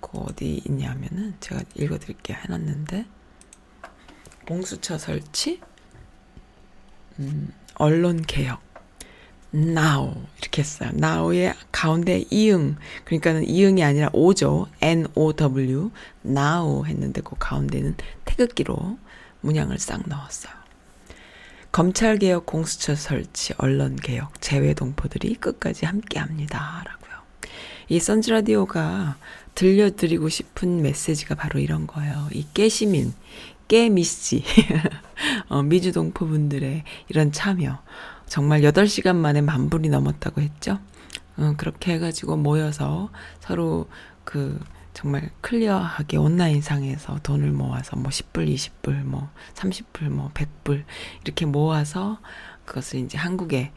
그 0.00 0.16
어디 0.18 0.62
있냐면은 0.66 1.34
제가 1.40 1.60
읽어드릴게요 1.74 2.38
해놨는데 2.38 3.17
봉수처 4.48 4.96
설치, 4.96 5.60
음, 7.18 7.52
언론 7.74 8.22
개혁, 8.22 8.62
now 9.52 10.14
이렇게 10.40 10.62
했어요. 10.62 10.90
now의 10.94 11.52
가운데 11.70 12.24
이응 12.30 12.76
그러니까는 13.04 13.46
이응이 13.46 13.84
아니라 13.84 14.08
오죠. 14.14 14.68
N 14.80 15.06
O 15.14 15.34
W 15.34 15.90
now 16.24 16.86
했는데 16.86 17.20
그 17.20 17.36
가운데는 17.38 17.96
태극기로 18.24 18.98
문양을 19.42 19.78
싹 19.78 20.08
넣었어요. 20.08 20.54
검찰 21.70 22.16
개혁, 22.16 22.46
공수처 22.46 22.94
설치, 22.94 23.52
언론 23.58 23.96
개혁, 23.96 24.40
재외 24.40 24.72
동포들이 24.72 25.34
끝까지 25.34 25.84
함께합니다라고요. 25.84 27.18
이 27.90 28.00
선즈 28.00 28.30
라디오가 28.30 29.18
들려드리고 29.54 30.28
싶은 30.28 30.82
메시지가 30.82 31.34
바로 31.34 31.58
이런 31.58 31.88
거예요. 31.88 32.28
이 32.32 32.46
깨시민, 32.54 33.12
깨미씨, 33.68 34.44
어, 35.48 35.62
미주 35.62 35.92
동포 35.92 36.26
분들의 36.26 36.84
이런 37.08 37.32
참여. 37.32 37.82
정말 38.26 38.62
8시간 38.62 39.16
만에 39.16 39.40
만 39.40 39.70
불이 39.70 39.88
넘었다고 39.88 40.40
했죠. 40.40 40.78
어, 41.36 41.54
그렇게 41.56 41.92
해가지고 41.94 42.36
모여서 42.36 43.10
서로 43.40 43.88
그 44.24 44.58
정말 44.94 45.30
클리어하게 45.42 46.16
온라인상에서 46.16 47.20
돈을 47.22 47.52
모아서 47.52 47.96
뭐 47.96 48.10
10불, 48.10 48.52
20불, 48.52 49.04
뭐 49.04 49.28
30불, 49.54 50.08
뭐 50.08 50.30
100불 50.34 50.84
이렇게 51.24 51.46
모아서 51.46 52.18
그것을 52.64 53.00
이제 53.00 53.16
한국에 53.16 53.72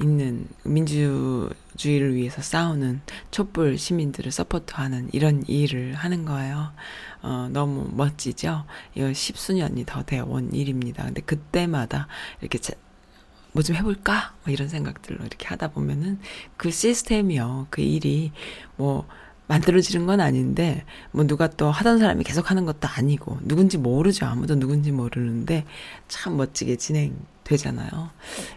있는 0.00 0.48
민주주의를 0.64 2.14
위해서 2.14 2.42
싸우는 2.42 3.00
촛불 3.30 3.78
시민들을 3.78 4.32
서포트하는 4.32 5.10
이런 5.12 5.44
일을 5.46 5.94
하는 5.94 6.24
거예요. 6.24 6.72
어, 7.22 7.48
너무 7.52 7.88
멋지죠? 7.92 8.64
이거 8.94 9.12
십수년이 9.12 9.84
더 9.86 10.02
되어 10.02 10.24
온 10.24 10.52
일입니다. 10.52 11.04
근데 11.04 11.20
그때마다 11.20 12.08
이렇게 12.40 12.58
뭐 13.52 13.62
좀 13.62 13.76
해볼까? 13.76 14.34
뭐 14.44 14.52
이런 14.52 14.68
생각들로 14.68 15.18
이렇게 15.24 15.46
하다 15.46 15.68
보면은 15.68 16.18
그 16.56 16.70
시스템이요. 16.70 17.66
그 17.70 17.82
일이 17.82 18.32
뭐 18.76 19.06
만들어지는 19.52 20.06
건 20.06 20.20
아닌데 20.20 20.84
뭐 21.10 21.26
누가 21.26 21.46
또 21.46 21.70
하던 21.70 21.98
사람이 21.98 22.24
계속 22.24 22.50
하는 22.50 22.64
것도 22.64 22.88
아니고 22.88 23.38
누군지 23.42 23.76
모르죠. 23.76 24.24
아무도 24.24 24.54
누군지 24.54 24.92
모르는데 24.92 25.64
참 26.08 26.38
멋지게 26.38 26.76
진행되잖아요. 26.76 28.10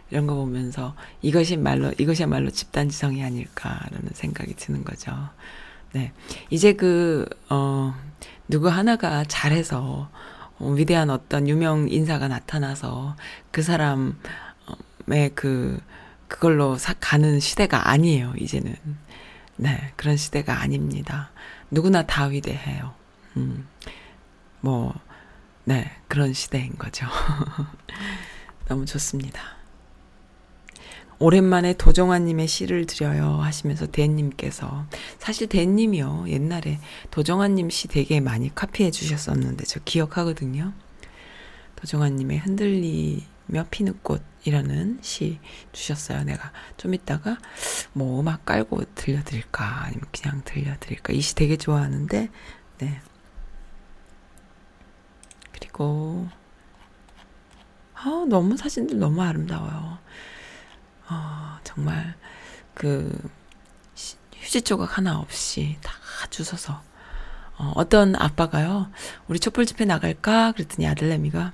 이런 0.10 0.26
거 0.26 0.36
보면서 0.36 0.96
이것이 1.22 1.58
말로 1.58 1.92
이것이야말로 1.98 2.50
집단 2.50 2.88
지성이 2.88 3.24
아닐까라는 3.24 4.12
생각이 4.14 4.56
드는 4.56 4.86
거죠. 4.86 5.12
네. 5.96 6.12
이제 6.50 6.74
그, 6.74 7.26
어, 7.50 7.96
누구 8.50 8.68
하나가 8.68 9.24
잘해서, 9.24 10.10
어, 10.60 10.70
위대한 10.72 11.10
어떤 11.10 11.48
유명 11.48 11.88
인사가 11.90 12.28
나타나서 12.28 13.16
그 13.52 13.62
사람의 13.62 14.14
그, 15.36 15.80
그걸로 16.28 16.78
사, 16.78 16.94
가는 17.00 17.40
시대가 17.40 17.90
아니에요, 17.90 18.34
이제는. 18.38 18.76
네, 19.58 19.92
그런 19.96 20.18
시대가 20.18 20.60
아닙니다. 20.62 21.32
누구나 21.72 22.04
다 22.04 22.26
위대해요. 22.26 22.94
음, 23.38 23.68
뭐, 24.62 24.94
네, 25.64 25.92
그런 26.08 26.34
시대인 26.34 26.78
거죠. 26.78 27.08
너무 28.68 28.86
좋습니다. 28.86 29.56
오랜만에 31.18 31.74
도정환님의 31.74 32.48
시를 32.48 32.86
드려요 32.86 33.40
하시면서 33.42 33.88
대님께서 33.88 34.86
사실 35.18 35.48
대님이요 35.48 36.26
옛날에 36.28 36.80
도정환님 37.10 37.70
시 37.70 37.88
되게 37.88 38.20
많이 38.20 38.54
카피해 38.54 38.92
주셨었는데 38.92 39.64
저 39.64 39.80
기억하거든요. 39.86 40.74
도정환님의 41.78 42.40
흔들리 42.40 43.26
며 43.48 43.66
피는 43.70 44.00
꽃이라는 44.04 45.00
시 45.02 45.40
주셨어요. 45.72 46.24
내가 46.24 46.52
좀 46.78 46.94
이따가 46.94 47.38
뭐 47.94 48.20
음악 48.20 48.46
깔고 48.46 48.96
들려드릴까? 48.96 49.84
아니면 49.84 50.06
그냥 50.12 50.42
들려드릴까? 50.46 51.14
이 51.14 51.22
시 51.22 51.36
되게 51.36 51.58
좋아하는데 51.58 52.30
네. 52.80 53.02
그리고 55.52 56.28
아 57.94 58.26
너무 58.28 58.58
사진들 58.58 59.00
너무 59.00 59.22
아름다워요. 59.22 59.98
어, 61.10 61.58
정말 61.64 62.16
그 62.74 63.30
시- 63.94 64.18
휴지 64.34 64.62
조각 64.62 64.98
하나 64.98 65.20
없이 65.20 65.78
다 65.82 65.92
주워서. 66.30 66.84
어, 67.58 67.72
어떤 67.76 68.16
아빠가요 68.18 68.92
우리 69.30 69.40
촛불 69.40 69.66
집회 69.66 69.86
나갈까? 69.86 70.52
그랬더니 70.54 70.88
아들내미가 70.88 71.54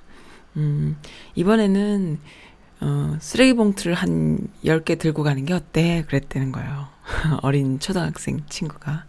음 0.57 0.97
이번에는 1.35 2.19
어, 2.81 3.17
쓰레기 3.19 3.53
봉투를 3.53 3.93
한 3.93 4.39
10개 4.65 4.97
들고 4.99 5.23
가는 5.23 5.45
게 5.45 5.53
어때? 5.53 6.03
그랬다는 6.07 6.51
거예요. 6.51 6.87
어린 7.43 7.79
초등학생 7.79 8.43
친구가. 8.49 9.05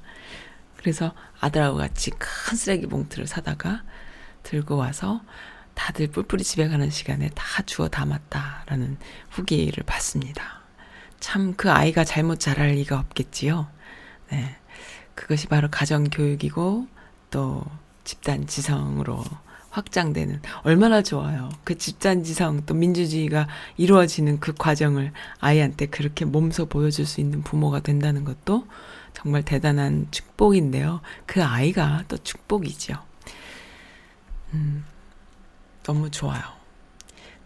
그래서 0.76 1.14
아들하고 1.40 1.78
같이 1.78 2.11
큰 2.11 2.57
쓰레기 2.57 2.87
봉투를 2.87 3.26
사다가 3.26 3.83
들고 4.42 4.76
와서 4.76 5.22
다들 5.74 6.09
뿔뿔이 6.09 6.42
집에 6.42 6.68
가는 6.68 6.90
시간에 6.90 7.31
다 7.35 7.62
주워 7.62 7.88
담았다라는 7.88 8.98
후기를 9.31 9.85
봤습니다. 9.85 10.61
참 11.20 11.55
그 11.57 11.70
아이가 11.70 12.05
잘못 12.05 12.40
자랄 12.40 12.72
리가 12.72 12.98
없겠지요. 12.98 13.68
네. 14.31 14.57
그것이 15.14 15.46
바로 15.46 15.68
가정 15.70 16.05
교육이고 16.05 16.88
또 17.31 17.64
집단 18.05 18.46
지성으로 18.46 19.22
확장되는 19.72 20.40
얼마나 20.62 21.02
좋아요. 21.02 21.48
그 21.64 21.76
집단 21.76 22.22
지성 22.22 22.64
또 22.66 22.74
민주주의가 22.74 23.48
이루어지는 23.76 24.38
그 24.38 24.52
과정을 24.54 25.12
아이한테 25.40 25.87
그렇게 25.87 26.24
몸소 26.24 26.66
보여줄 26.66 27.06
수 27.06 27.20
있는 27.20 27.42
부모가 27.42 27.80
된다는 27.80 28.24
것도 28.24 28.66
정말 29.14 29.42
대단한 29.42 30.06
축복인데요. 30.11 31.00
그 31.26 31.42
아이가 31.42 32.04
또 32.08 32.16
축복이죠. 32.18 32.94
음, 34.54 34.85
너무 35.82 36.11
좋아요. 36.11 36.42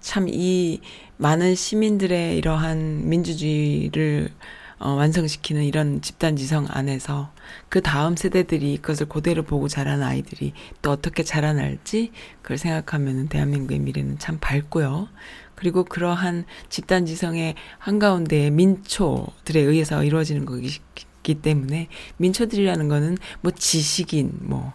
참 0.01 0.29
이 0.29 0.81
많은 1.17 1.55
시민들의 1.55 2.37
이러한 2.37 3.09
민주주의를 3.09 4.31
어, 4.79 4.91
완성시키는 4.91 5.65
이런 5.65 6.03
집단 6.03 6.37
지성 6.37 6.67
안에서 6.69 7.33
그 7.69 7.81
다음 7.81 8.17
세대들이 8.17 8.79
그것을 8.79 9.09
그대로 9.09 9.43
보고 9.43 9.69
자란 9.69 10.03
아이들이 10.03 10.53
또 10.83 10.91
어떻게 10.91 11.23
자라날지 11.23 12.12
그걸 12.43 12.59
생각하면 12.59 13.29
대한민국의 13.29 13.79
미래는 13.79 14.19
참 14.19 14.39
밝고요. 14.41 15.09
그리고 15.55 15.85
그러한 15.85 16.45
집단 16.69 17.07
지성의 17.07 17.55
한가운데에 17.79 18.51
민초들에 18.51 19.61
의해서 19.61 20.05
이루어지는 20.05 20.45
거기 20.45 21.35
때문에 21.35 21.89
민초들이라는 22.19 22.89
거는 22.89 23.17
뭐 23.41 23.53
지식인 23.53 24.33
뭐 24.43 24.75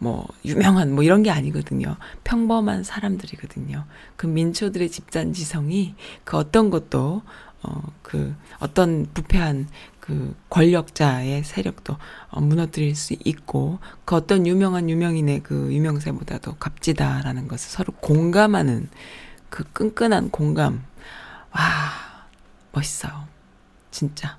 뭐 0.00 0.26
유명한 0.44 0.92
뭐 0.92 1.04
이런 1.04 1.22
게 1.22 1.30
아니거든요. 1.30 1.96
평범한 2.24 2.82
사람들이거든요. 2.82 3.84
그 4.16 4.26
민초들의 4.26 4.90
집단 4.90 5.32
지성이 5.32 5.94
그 6.24 6.38
어떤 6.38 6.70
것도 6.70 7.22
어 7.62 7.90
그 8.10 8.34
어떤 8.58 9.06
부패한 9.14 9.68
그 10.00 10.36
권력자의 10.48 11.44
세력도 11.44 11.96
어, 12.30 12.40
무너뜨릴 12.40 12.96
수 12.96 13.14
있고 13.24 13.78
그 14.04 14.16
어떤 14.16 14.48
유명한 14.48 14.90
유명인의 14.90 15.44
그 15.44 15.72
유명세보다도 15.72 16.56
값지다라는 16.56 17.46
것을 17.46 17.70
서로 17.70 17.92
공감하는 18.00 18.90
그 19.48 19.62
끈끈한 19.72 20.30
공감 20.30 20.84
와 21.52 22.26
멋있어요. 22.72 23.28
진짜 23.92 24.36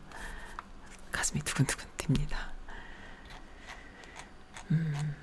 가슴이 1.13 1.41
두근두근 1.41 1.85
뜁니다. 1.97 2.35
음. 4.71 5.15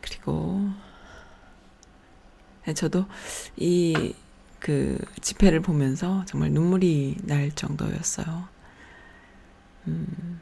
그리고 0.00 0.70
네, 0.70 0.89
저도 2.74 3.06
이 3.56 4.14
그 4.60 4.98
집회를 5.22 5.60
보면서 5.60 6.22
정말 6.26 6.50
눈물이 6.50 7.16
날 7.24 7.50
정도였어요. 7.50 8.46
음. 9.88 10.40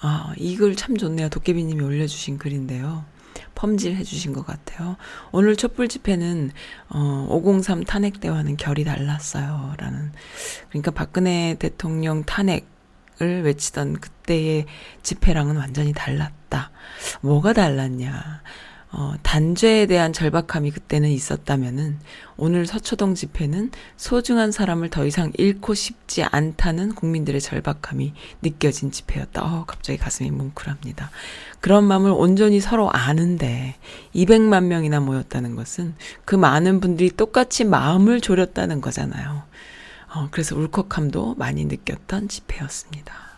아, 0.00 0.32
이 0.36 0.56
글 0.56 0.74
참 0.74 0.96
좋네요. 0.96 1.28
도깨비님이 1.28 1.80
올려주신 1.84 2.38
글인데요. 2.38 3.04
펌질 3.54 3.94
해 3.94 4.02
주신 4.02 4.32
것 4.32 4.44
같아요. 4.46 4.96
오늘 5.30 5.54
촛불 5.56 5.88
집회는 5.88 6.50
어, 6.88 7.26
503 7.30 7.84
탄핵 7.84 8.18
때와는 8.20 8.56
결이 8.56 8.84
달랐어요. 8.84 9.74
라는 9.78 10.10
그러니까 10.70 10.90
박근혜 10.90 11.54
대통령 11.58 12.24
탄핵을 12.24 13.42
외치던 13.44 14.00
그때의 14.00 14.66
집회랑은 15.02 15.56
완전히 15.56 15.92
달랐다. 15.92 16.70
뭐가 17.20 17.52
달랐냐? 17.52 18.42
어, 18.94 19.14
단죄에 19.22 19.86
대한 19.86 20.12
절박함이 20.12 20.70
그때는 20.70 21.08
있었다면은 21.08 21.98
오늘 22.36 22.66
서초동 22.66 23.14
집회는 23.14 23.70
소중한 23.96 24.52
사람을 24.52 24.90
더 24.90 25.06
이상 25.06 25.32
잃고 25.38 25.72
싶지 25.72 26.22
않다는 26.24 26.94
국민들의 26.94 27.40
절박함이 27.40 28.12
느껴진 28.42 28.90
집회였다. 28.90 29.42
어, 29.42 29.64
갑자기 29.66 29.98
가슴이 29.98 30.30
뭉클합니다. 30.30 31.10
그런 31.60 31.84
마음을 31.84 32.10
온전히 32.10 32.60
서로 32.60 32.90
아는데 32.92 33.76
200만 34.14 34.64
명이나 34.64 35.00
모였다는 35.00 35.56
것은 35.56 35.94
그 36.26 36.36
많은 36.36 36.80
분들이 36.80 37.10
똑같이 37.10 37.64
마음을 37.64 38.20
졸였다는 38.20 38.82
거잖아요. 38.82 39.42
어, 40.14 40.28
그래서 40.30 40.54
울컥함도 40.54 41.36
많이 41.38 41.64
느꼈던 41.64 42.28
집회였습니다. 42.28 43.31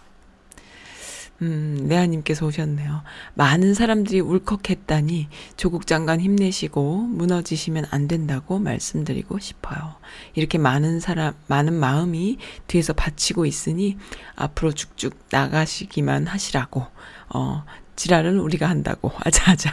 음, 1.45 1.85
레아님께서 1.89 2.47
오셨네요. 2.47 3.03
많은 3.35 3.75
사람들이 3.75 4.21
울컥했다니 4.21 5.29
조국 5.59 5.87
장관 5.87 6.19
힘내시고 6.21 7.03
무너지시면 7.03 7.85
안 7.91 8.09
된다고 8.09 8.59
말씀드리고 8.59 9.39
싶어요. 9.39 9.97
이렇게 10.35 10.57
많은 10.57 11.01
사람, 11.01 11.35
많은 11.49 11.75
마음이 11.75 12.39
뒤에서 12.67 12.95
받치고 12.95 13.45
있으니 13.45 13.99
앞으로 14.37 14.73
쭉쭉 14.73 15.19
나가시기만 15.31 16.27
하시라고, 16.27 16.87
어, 17.35 17.65
지랄은 17.97 18.39
우리가 18.39 18.69
한다고. 18.69 19.13
아자아자. 19.23 19.71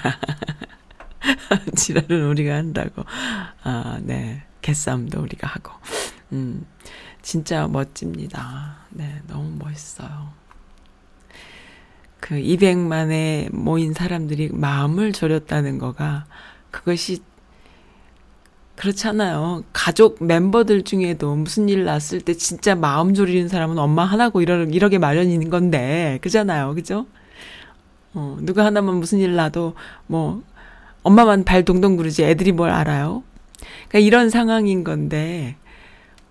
지랄은 1.75 2.25
우리가 2.27 2.53
한다고. 2.55 3.05
아, 3.63 3.99
네. 4.01 4.43
개싸움도 4.61 5.21
우리가 5.21 5.47
하고. 5.47 5.71
음, 6.33 6.65
진짜 7.21 7.67
멋집니다. 7.67 8.75
네, 8.89 9.21
너무 9.27 9.55
멋있어요. 9.57 10.40
그 12.21 12.35
200만에 12.35 13.53
모인 13.53 13.93
사람들이 13.93 14.51
마음을 14.53 15.11
졸였다는 15.11 15.79
거가 15.79 16.25
그것이 16.69 17.19
그렇잖아요. 18.75 19.63
가족 19.73 20.23
멤버들 20.23 20.83
중에도 20.83 21.35
무슨 21.35 21.67
일 21.67 21.83
났을 21.83 22.21
때 22.21 22.33
진짜 22.33 22.73
마음 22.73 23.13
졸이는 23.13 23.47
사람은 23.47 23.77
엄마 23.77 24.05
하나고 24.05 24.41
이러, 24.41 24.63
이러게 24.63 24.97
마련인 24.97 25.49
건데, 25.49 26.19
그잖아요. 26.21 26.73
그죠? 26.73 27.05
어, 28.13 28.37
누가 28.41 28.65
하나만 28.65 28.95
무슨 28.95 29.19
일 29.19 29.35
나도 29.35 29.73
뭐, 30.07 30.41
엄마만 31.03 31.43
발 31.43 31.63
동동 31.63 31.95
구르지 31.95 32.23
애들이 32.23 32.51
뭘 32.51 32.69
알아요? 32.69 33.23
그러니까 33.89 33.99
이런 33.99 34.29
상황인 34.29 34.83
건데, 34.83 35.57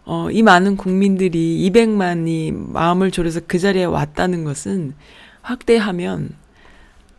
어, 0.04 0.28
이 0.30 0.42
많은 0.42 0.76
국민들이 0.76 1.70
200만이 1.70 2.72
마음을 2.72 3.10
졸여서 3.12 3.42
그 3.46 3.58
자리에 3.60 3.84
왔다는 3.84 4.42
것은 4.42 4.94
확대하면 5.42 6.30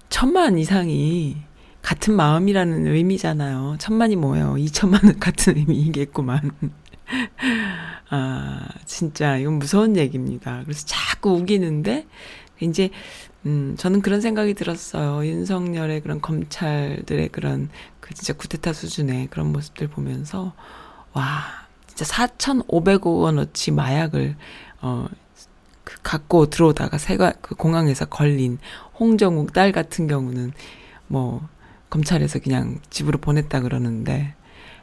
천만 0.10 0.58
이상이 0.58 1.38
같은 1.82 2.16
마음이라는 2.16 2.88
의미잖아요. 2.88 3.78
천만이 3.80 4.16
뭐예요? 4.16 4.54
2천만은 4.54 5.20
같은 5.20 5.58
의미이겠구만. 5.58 6.52
아, 8.10 8.68
진짜 8.86 9.38
이건 9.38 9.56
무서운 9.56 9.98
얘기입니다. 9.98 10.62
그래서 10.64 10.86
자꾸 10.86 11.32
우기는데 11.32 12.06
이제 12.60 12.90
음, 13.46 13.76
저는 13.78 14.02
그런 14.02 14.22
생각이 14.22 14.54
들었어요. 14.54 15.26
윤석열의 15.26 16.02
그런 16.02 16.22
검찰들의 16.22 17.30
그런 17.30 17.70
그 18.00 18.14
진짜 18.14 18.34
구테타 18.34 18.74
수준의 18.74 19.28
그런 19.28 19.52
모습들 19.52 19.88
보면서 19.88 20.54
와, 21.14 21.44
진짜 21.88 22.06
4,500억 22.06 23.22
원어치 23.22 23.72
마약을 23.72 24.36
어, 24.82 25.08
그 25.92 26.00
갖고 26.04 26.50
들어오다가 26.50 26.98
세가 26.98 27.34
그 27.42 27.56
공항에서 27.56 28.06
걸린 28.06 28.58
홍정욱 29.00 29.54
딸 29.54 29.72
같은 29.72 30.08
경우는 30.08 30.54
뭐 31.08 31.48
검찰에서 31.90 32.40
그냥 32.40 32.80
집으로 32.90 33.18
보냈다 33.18 33.60
그러는데 33.60 34.34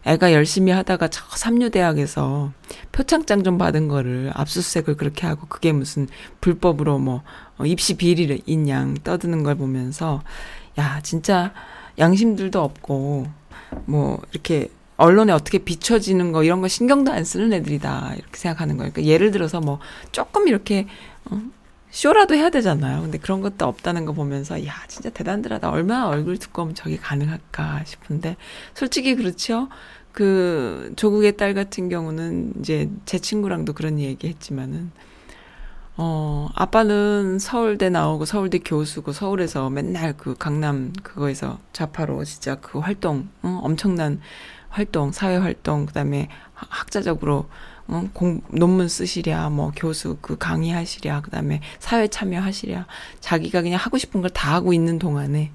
애가 0.04 0.32
열심히 0.32 0.72
하다가 0.72 1.08
저 1.08 1.24
삼류대학에서 1.36 2.52
표창장 2.92 3.42
좀 3.42 3.58
받은 3.58 3.88
거를 3.88 4.30
압수수색을 4.34 4.96
그렇게 4.96 5.26
하고 5.26 5.46
그게 5.48 5.72
무슨 5.72 6.08
불법으로 6.40 6.98
뭐 6.98 7.22
어, 7.56 7.66
입시 7.66 7.96
비리인 7.96 8.68
양 8.68 8.94
떠드는 8.94 9.42
걸 9.42 9.56
보면서 9.56 10.22
야 10.78 11.00
진짜 11.02 11.52
양심들도 11.98 12.62
없고 12.62 13.26
뭐 13.86 14.20
이렇게 14.32 14.68
언론에 14.98 15.32
어떻게 15.32 15.58
비춰지는 15.58 16.32
거 16.32 16.42
이런 16.42 16.60
거 16.60 16.68
신경도 16.68 17.12
안 17.12 17.24
쓰는 17.24 17.52
애들이다 17.52 18.14
이렇게 18.16 18.36
생각하는 18.36 18.76
거예요. 18.76 18.92
그러니까 18.92 19.10
예를 19.10 19.30
들어서 19.30 19.60
뭐 19.60 19.78
조금 20.10 20.48
이렇게 20.48 20.88
어, 21.24 21.40
쇼라도 21.90 22.34
해야 22.34 22.50
되잖아요. 22.50 23.02
근데 23.02 23.16
그런 23.16 23.40
것도 23.40 23.64
없다는 23.64 24.04
거 24.04 24.12
보면서 24.12 24.66
야 24.66 24.74
진짜 24.88 25.08
대단들하다. 25.08 25.70
얼마나 25.70 26.08
얼굴 26.08 26.36
두꺼우면 26.36 26.74
저게 26.74 26.96
가능할까 26.96 27.84
싶은데 27.84 28.36
솔직히 28.74 29.14
그렇죠. 29.14 29.68
그 30.10 30.92
조국의 30.96 31.36
딸 31.36 31.54
같은 31.54 31.88
경우는 31.88 32.54
이제 32.58 32.90
제 33.04 33.20
친구랑도 33.20 33.74
그런 33.74 34.00
얘기 34.00 34.26
했지만은 34.26 34.90
어 35.96 36.48
아빠는 36.56 37.38
서울대 37.38 37.88
나오고 37.88 38.24
서울대 38.24 38.58
교수고 38.58 39.12
서울에서 39.12 39.70
맨날 39.70 40.16
그 40.16 40.34
강남 40.36 40.92
그거에서 41.04 41.60
좌파로 41.72 42.24
진짜 42.24 42.56
그 42.56 42.80
활동 42.80 43.28
어, 43.42 43.60
엄청난 43.62 44.20
활동 44.68 45.12
사회 45.12 45.36
활동 45.36 45.86
그다음에 45.86 46.28
학자적으로 46.54 47.48
어, 47.86 48.06
공, 48.12 48.42
논문 48.50 48.86
쓰시랴, 48.88 49.48
뭐 49.48 49.72
교수 49.74 50.18
그 50.20 50.36
강의하시랴, 50.36 51.22
그다음에 51.22 51.60
사회 51.78 52.06
참여하시랴, 52.06 52.86
자기가 53.20 53.62
그냥 53.62 53.78
하고 53.80 53.96
싶은 53.96 54.20
걸 54.20 54.28
다 54.30 54.52
하고 54.54 54.74
있는 54.74 54.98
동안에 54.98 55.50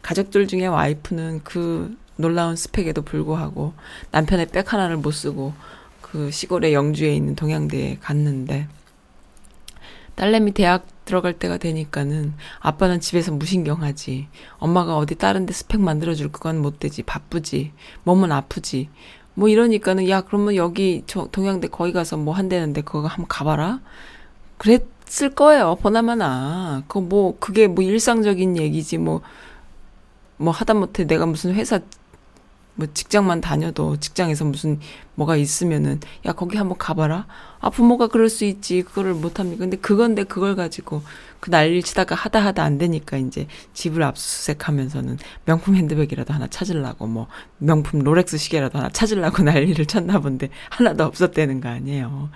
가족들 0.00 0.46
중에 0.46 0.66
와이프는 0.66 1.42
그 1.44 1.94
놀라운 2.16 2.56
스펙에도 2.56 3.02
불구하고 3.02 3.74
남편의 4.10 4.46
백 4.46 4.72
하나를 4.72 4.96
못 4.96 5.10
쓰고 5.10 5.52
그 6.00 6.30
시골의 6.30 6.72
영주에 6.72 7.14
있는 7.14 7.36
동양대에 7.36 7.98
갔는데 8.00 8.68
딸내미 10.14 10.52
대학 10.52 10.86
들어갈 11.06 11.32
때가 11.32 11.56
되니까는 11.56 12.34
아빠는 12.60 13.00
집에서 13.00 13.32
무신경하지. 13.32 14.28
엄마가 14.58 14.98
어디 14.98 15.14
다른 15.14 15.46
데 15.46 15.54
스펙 15.54 15.80
만들어줄 15.80 16.30
그건 16.30 16.60
못 16.60 16.78
되지. 16.78 17.02
바쁘지. 17.02 17.72
몸은 18.04 18.30
아프지. 18.32 18.90
뭐 19.32 19.48
이러니까는 19.48 20.08
야 20.10 20.20
그러면 20.20 20.56
여기 20.56 21.04
저 21.06 21.28
동양대 21.32 21.68
거기 21.68 21.92
가서 21.92 22.18
뭐 22.18 22.34
한대는데 22.34 22.82
그거 22.82 23.06
한번 23.06 23.26
가봐라. 23.28 23.80
그랬을 24.58 25.30
거예요. 25.34 25.76
보나마나. 25.76 26.82
그뭐 26.88 27.38
그게 27.38 27.66
뭐 27.68 27.82
일상적인 27.82 28.58
얘기지 28.58 28.98
뭐. 28.98 29.22
뭐 30.38 30.52
하다못해 30.52 31.06
내가 31.06 31.24
무슨 31.24 31.54
회사 31.54 31.80
뭐 32.76 32.86
직장만 32.92 33.40
다녀도 33.40 33.96
직장에서 33.96 34.44
무슨 34.44 34.78
뭐가 35.14 35.36
있으면은 35.36 35.98
야 36.26 36.32
거기 36.32 36.58
한번 36.58 36.76
가봐라. 36.78 37.26
아 37.58 37.70
부모가 37.70 38.06
그럴 38.06 38.28
수 38.28 38.44
있지 38.44 38.82
그거를 38.82 39.14
못합니까? 39.14 39.60
근데 39.60 39.78
그건데 39.78 40.24
그걸 40.24 40.54
가지고 40.54 41.02
그 41.40 41.50
난리를 41.50 41.82
치다가 41.82 42.14
하다 42.14 42.44
하다 42.44 42.62
안 42.62 42.76
되니까 42.76 43.16
이제 43.16 43.46
집을 43.72 44.02
압수수색 44.02 44.68
하면서는 44.68 45.18
명품 45.46 45.74
핸드백이라도 45.74 46.34
하나 46.34 46.46
찾으려고 46.48 47.06
뭐 47.06 47.28
명품 47.58 48.00
롤렉스 48.00 48.36
시계라도 48.36 48.78
하나 48.78 48.90
찾으려고 48.90 49.42
난리를 49.44 49.86
쳤나 49.86 50.20
본데 50.20 50.50
하나도 50.68 51.04
없었다는 51.04 51.62
거 51.62 51.70
아니에요. 51.70 52.28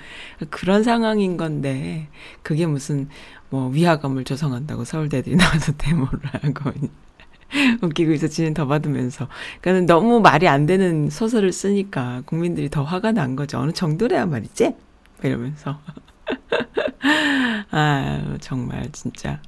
그런 0.49 0.83
상황인 0.83 1.37
건데 1.37 2.09
그게 2.43 2.67
무슨 2.67 3.09
뭐 3.51 3.69
위화감을 3.69 4.25
조성한다고 4.25 4.85
서울대들이 4.85 5.37
나와서 5.37 5.73
데모를 5.77 6.21
하고 6.25 6.73
웃기고 7.83 8.13
있어 8.13 8.29
지는 8.29 8.55
더 8.55 8.67
받으면서. 8.67 9.29
그러니까 9.61 9.93
너무 9.93 10.21
말이 10.21 10.49
안 10.49 10.67
되는 10.67 11.11
소설을 11.11 11.53
쓰니까 11.53 12.23
국민들이 12.27 12.69
더 12.69 12.83
화가 12.83 13.13
난 13.13 13.37
거죠. 13.37 13.59
어느 13.59 13.73
정도래야 13.73 14.27
말이지? 14.27 14.75
이러면서. 15.23 15.81
아유 17.71 18.39
정말 18.41 18.91
진짜. 18.93 19.41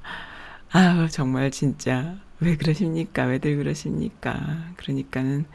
아유 0.71 1.07
정말 1.09 1.51
진짜. 1.51 2.15
왜 2.39 2.57
그러십니까? 2.57 3.23
왜들 3.25 3.57
그러십니까? 3.57 4.57
그러니까는 4.77 5.45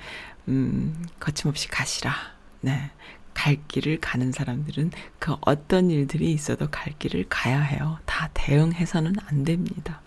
음 0.48 1.06
거침없이 1.20 1.68
가시라. 1.68 2.14
네. 2.60 2.90
갈 3.34 3.56
길을 3.68 4.00
가는 4.00 4.32
사람들은 4.32 4.90
그 5.20 5.36
어떤 5.42 5.90
일들이 5.90 6.32
있어도 6.32 6.68
갈 6.70 6.92
길을 6.98 7.26
가야 7.28 7.60
해요. 7.60 7.98
다 8.04 8.28
대응해서는 8.34 9.14
안 9.26 9.44
됩니다. 9.44 10.00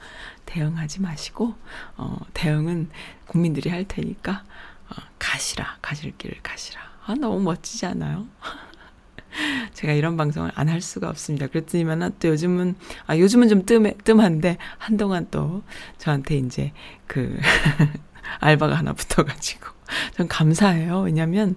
대응하지 0.56 1.02
마시고 1.02 1.56
어, 1.98 2.18
대응은 2.34 2.90
국민들이 3.28 3.70
할 3.70 3.86
테니까 3.86 4.44
어, 4.90 4.96
가시라 5.20 5.78
가실 5.82 6.18
길을 6.18 6.40
가시라. 6.44 6.82
아 7.06 7.16
너무 7.16 7.40
멋지지 7.42 7.86
않아요? 7.86 8.28
제가 9.74 9.94
이런 9.94 10.18
방송을 10.18 10.52
안 10.56 10.68
할 10.70 10.82
수가 10.82 11.10
없습니다. 11.10 11.48
그랬더니만 11.48 12.14
또 12.20 12.28
요즘은 12.30 12.76
아 13.08 13.18
요즘은 13.18 13.48
좀 13.50 13.66
뜸해, 13.66 13.96
뜸한데 14.04 14.58
한동안 14.78 15.28
또 15.32 15.64
저한테 15.98 16.38
이제 16.38 16.72
그 17.08 17.38
알바가 18.40 18.76
하나 18.76 18.94
붙어가지고 18.94 19.68
전 20.16 20.28
감사해요. 20.28 21.02
왜냐면 21.02 21.56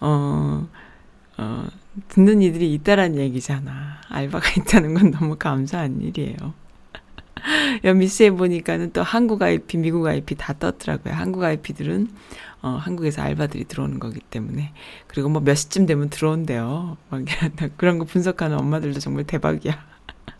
어. 0.00 0.68
어, 1.38 1.66
듣는 2.08 2.40
이들이 2.42 2.72
있다란 2.74 3.16
얘기잖아. 3.16 4.00
알바가 4.08 4.48
있다는 4.58 4.94
건 4.94 5.10
너무 5.10 5.36
감사한 5.36 6.00
일이에요. 6.00 6.54
연미스에 7.84 8.30
보니까는 8.30 8.92
또 8.92 9.02
한국 9.02 9.42
IP, 9.42 9.78
미국 9.78 10.06
IP 10.06 10.34
다 10.36 10.54
떴더라고요. 10.58 11.14
한국 11.14 11.42
IP들은 11.44 12.08
어, 12.62 12.68
한국에서 12.70 13.22
알바들이 13.22 13.64
들어오는 13.64 13.98
거기 14.00 14.20
때문에. 14.20 14.72
그리고 15.06 15.28
뭐 15.28 15.40
몇 15.42 15.54
시쯤 15.54 15.86
되면 15.86 16.10
들어온대요. 16.10 16.96
막 17.10 17.24
그런 17.76 17.98
거 17.98 18.04
분석하는 18.04 18.58
엄마들도 18.58 18.98
정말 19.00 19.24
대박이야. 19.24 19.78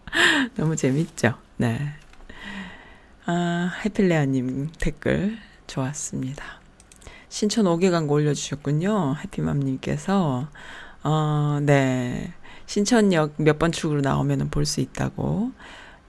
너무 0.56 0.76
재밌죠? 0.76 1.34
네. 1.58 1.78
아, 3.26 3.72
해필레아님 3.84 4.70
댓글 4.78 5.36
좋았습니다. 5.66 6.44
신촌 7.28 7.66
5개 7.66 7.90
광고 7.90 8.14
올려주셨군요. 8.14 9.16
해피맘님께서. 9.24 10.48
어, 11.04 11.58
네. 11.62 12.32
신천역 12.66 13.34
몇번 13.36 13.72
출구로 13.72 14.00
나오면 14.00 14.50
볼수 14.50 14.80
있다고. 14.80 15.52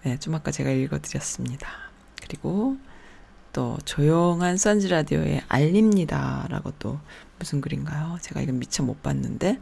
네, 0.07 0.17
좀 0.17 0.33
아까 0.35 0.51
제가 0.51 0.69
읽어드렸습니다. 0.69 1.67
그리고 2.21 2.77
또 3.51 3.77
조용한 3.83 4.55
선즈 4.55 4.87
라디오의 4.87 5.41
알립니다라고 5.49 6.71
또 6.79 6.97
무슨 7.37 7.59
글인가요? 7.59 8.17
제가 8.21 8.39
이건 8.39 8.57
미처 8.57 8.83
못 8.83 9.03
봤는데 9.03 9.59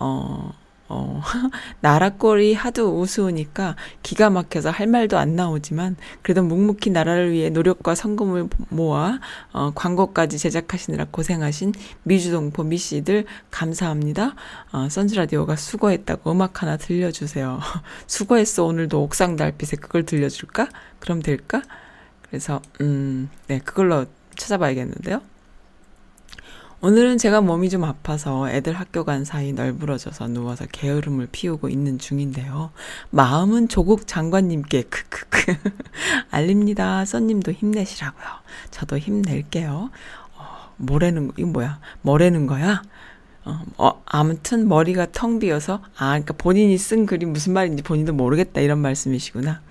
어. 0.00 0.50
어, 0.88 1.22
나라꼴이 1.80 2.54
하도 2.54 3.00
우스우니까 3.00 3.76
기가 4.02 4.30
막혀서 4.30 4.70
할 4.70 4.86
말도 4.86 5.18
안 5.18 5.34
나오지만 5.34 5.96
그래도 6.22 6.42
묵묵히 6.42 6.90
나라를 6.90 7.32
위해 7.32 7.48
노력과 7.50 7.94
성금을 7.94 8.48
모아 8.68 9.18
어, 9.52 9.72
광고까지 9.74 10.38
제작하시느라 10.38 11.06
고생하신 11.10 11.72
미주동포 12.02 12.64
미씨들 12.64 13.24
감사합니다. 13.50 14.34
어, 14.72 14.88
선즈라디오가 14.90 15.56
수고했다고 15.56 16.32
음악 16.32 16.62
하나 16.62 16.76
들려주세요. 16.76 17.60
수고했어 18.06 18.64
오늘도 18.64 19.02
옥상 19.02 19.36
달빛에 19.36 19.78
그걸 19.78 20.04
들려줄까? 20.04 20.68
그럼 21.00 21.22
될까? 21.22 21.62
그래서 22.22 22.60
음, 22.80 23.30
네 23.46 23.58
그걸로 23.58 24.06
찾아봐야겠는데요. 24.36 25.33
오늘은 26.84 27.16
제가 27.16 27.40
몸이 27.40 27.70
좀 27.70 27.82
아파서 27.82 28.46
애들 28.50 28.74
학교 28.74 29.04
간 29.04 29.24
사이 29.24 29.54
널브러져서 29.54 30.28
누워서 30.28 30.66
게으름을 30.70 31.28
피우고 31.32 31.70
있는 31.70 31.98
중인데요. 31.98 32.72
마음은 33.08 33.68
조국 33.68 34.06
장관님께 34.06 34.82
크크크 34.82 35.54
알립니다. 36.30 37.06
써님도 37.06 37.52
힘내시라고요. 37.52 38.26
저도 38.70 38.98
힘낼게요. 38.98 39.90
어, 40.36 40.72
뭐라는 40.76 41.32
이거 41.38 41.48
뭐야? 41.48 41.80
뭐라는 42.02 42.46
거야? 42.46 42.82
어, 43.46 43.60
어, 43.78 44.02
아무튼 44.04 44.68
머리가 44.68 45.06
텅 45.10 45.38
비어서 45.38 45.80
아 45.96 46.08
그러니까 46.10 46.34
본인이 46.36 46.76
쓴 46.76 47.06
글이 47.06 47.24
무슨 47.24 47.54
말인지 47.54 47.82
본인도 47.82 48.12
모르겠다 48.12 48.60
이런 48.60 48.80
말씀이시구나. 48.80 49.62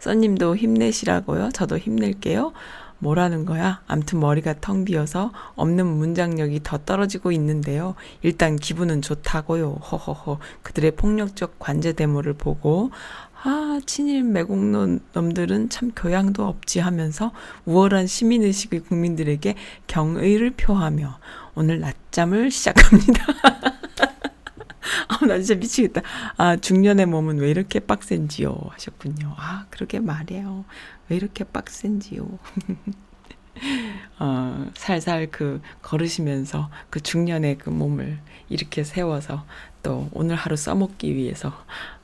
써님도 0.00 0.56
힘내시라고요. 0.56 1.50
저도 1.52 1.76
힘낼게요. 1.76 2.54
뭐라는 2.98 3.44
거야? 3.44 3.82
암튼 3.86 4.20
머리가 4.20 4.54
텅 4.60 4.84
비어서 4.84 5.32
없는 5.56 5.86
문장력이 5.86 6.60
더 6.62 6.78
떨어지고 6.78 7.32
있는데요. 7.32 7.94
일단 8.22 8.56
기분은 8.56 9.02
좋다고요. 9.02 9.72
허허허. 9.72 10.38
그들의 10.62 10.92
폭력적 10.92 11.58
관제 11.58 11.92
데모를 11.92 12.32
보고 12.34 12.90
아, 13.46 13.78
친일 13.84 14.24
매국노 14.24 15.00
놈들은 15.12 15.68
참 15.68 15.92
교양도 15.94 16.46
없지 16.46 16.80
하면서 16.80 17.30
우월한 17.66 18.06
시민의식의 18.06 18.80
국민들에게 18.80 19.54
경의를 19.86 20.52
표하며 20.52 21.18
오늘 21.54 21.80
낮잠을 21.80 22.50
시작합니다. 22.50 23.26
아, 25.08 25.26
나 25.26 25.36
진짜 25.36 25.54
미치겠다. 25.56 26.00
아, 26.38 26.56
중년의 26.56 27.04
몸은 27.06 27.38
왜 27.38 27.50
이렇게 27.50 27.80
빡센지요? 27.80 28.56
하셨군요. 28.70 29.34
아, 29.36 29.66
그러게 29.68 30.00
말이에요. 30.00 30.64
왜 31.08 31.16
이렇게 31.16 31.44
빡센지요? 31.44 32.26
어, 34.18 34.66
살살 34.74 35.30
그 35.30 35.60
걸으시면서 35.82 36.70
그 36.90 37.00
중년의 37.00 37.58
그 37.58 37.70
몸을 37.70 38.18
이렇게 38.48 38.84
세워서 38.84 39.44
또 39.82 40.08
오늘 40.12 40.36
하루 40.36 40.56
써먹기 40.56 41.14
위해서 41.14 41.52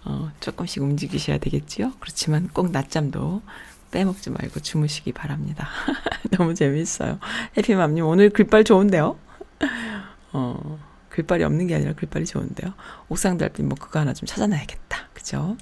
어, 0.04 0.30
조금씩 0.40 0.82
움직이셔야 0.82 1.38
되겠지요. 1.38 1.92
그렇지만 2.00 2.48
꼭 2.48 2.70
낮잠도 2.70 3.42
빼먹지 3.90 4.30
말고 4.30 4.60
주무시기 4.60 5.12
바랍니다. 5.12 5.68
너무 6.30 6.54
재밌어요. 6.54 7.18
해피맘님 7.56 8.04
오늘 8.04 8.30
글빨 8.30 8.64
좋은데요? 8.64 9.18
어, 10.32 10.78
글빨이 11.08 11.42
없는 11.42 11.66
게 11.66 11.74
아니라 11.74 11.92
글빨이 11.94 12.24
좋은데요. 12.26 12.74
옥상 13.08 13.36
달빛 13.36 13.64
뭐 13.64 13.76
그거 13.78 13.98
하나 13.98 14.12
좀 14.12 14.26
찾아놔야겠다. 14.26 15.08
그죠? 15.12 15.56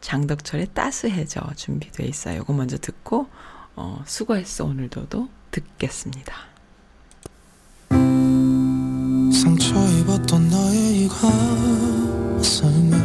장덕철의 0.00 0.68
따스해져 0.74 1.40
준비돼 1.56 2.04
있어요. 2.04 2.42
이거 2.42 2.52
먼저 2.52 2.78
듣고 2.78 3.28
어, 3.76 4.02
수고했어 4.06 4.64
오늘도도 4.64 5.28
듣겠습니다. 5.50 6.34
상처 9.32 9.74
입었던 10.00 10.48
너의 10.48 11.04
이 11.04 11.08
가슴을 11.08 12.98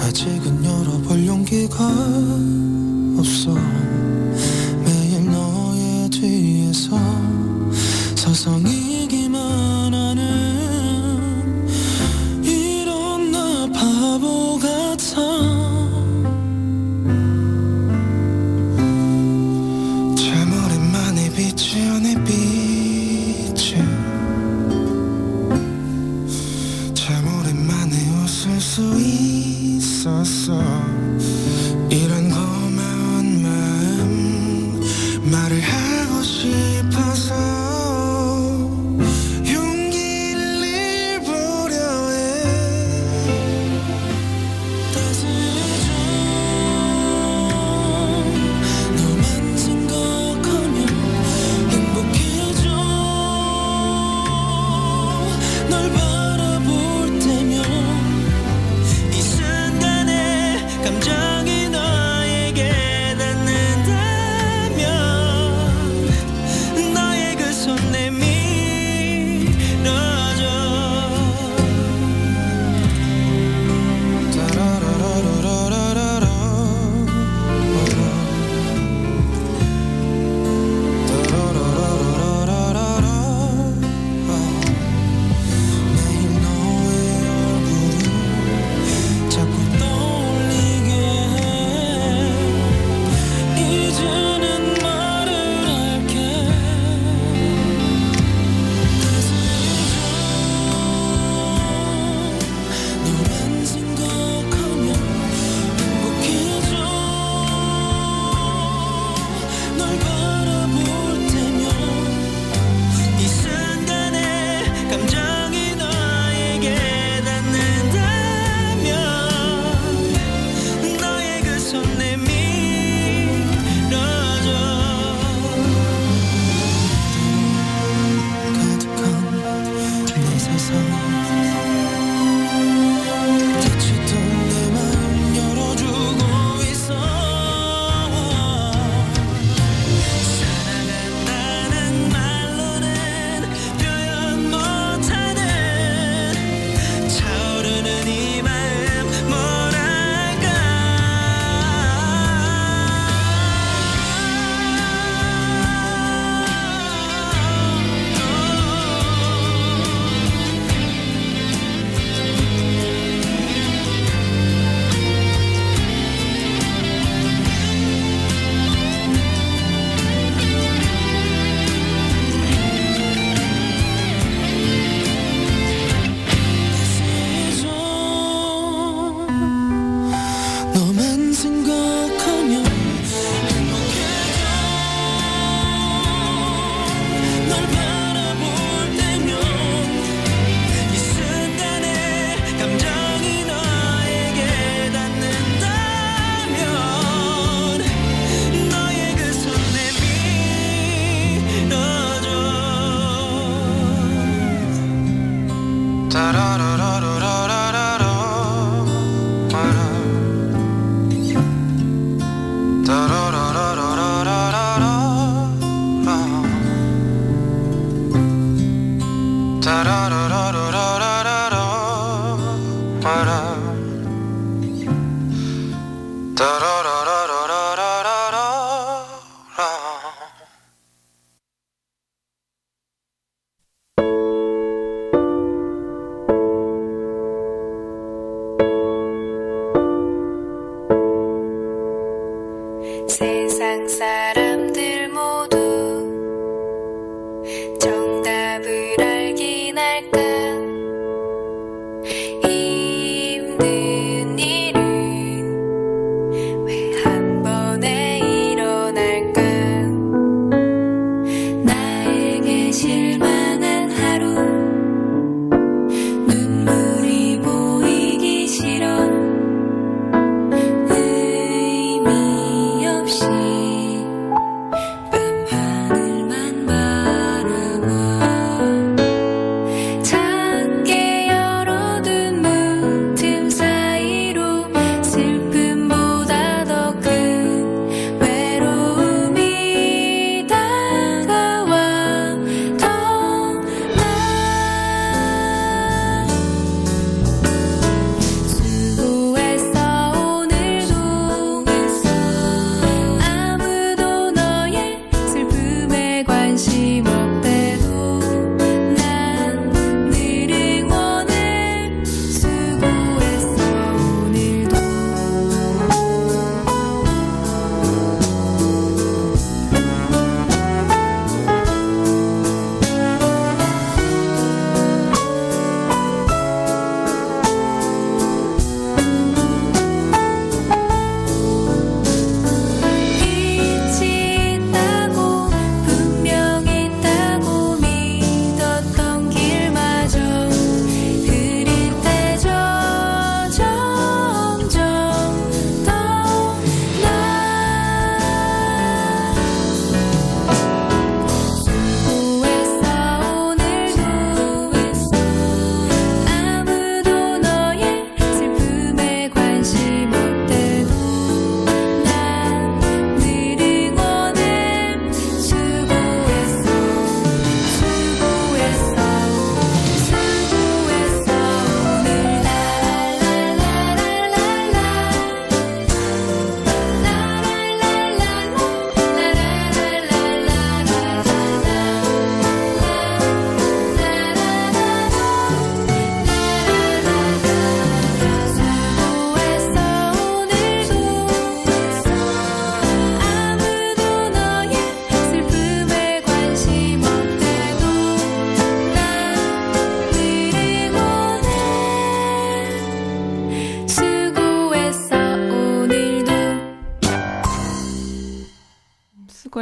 아직은 0.00 0.64
열어볼 0.64 1.26
용기가 1.26 1.84
없어 3.18 3.54
매일 4.84 5.24
너의 5.30 6.10
뒤에서 6.10 6.98
서성이 8.16 8.83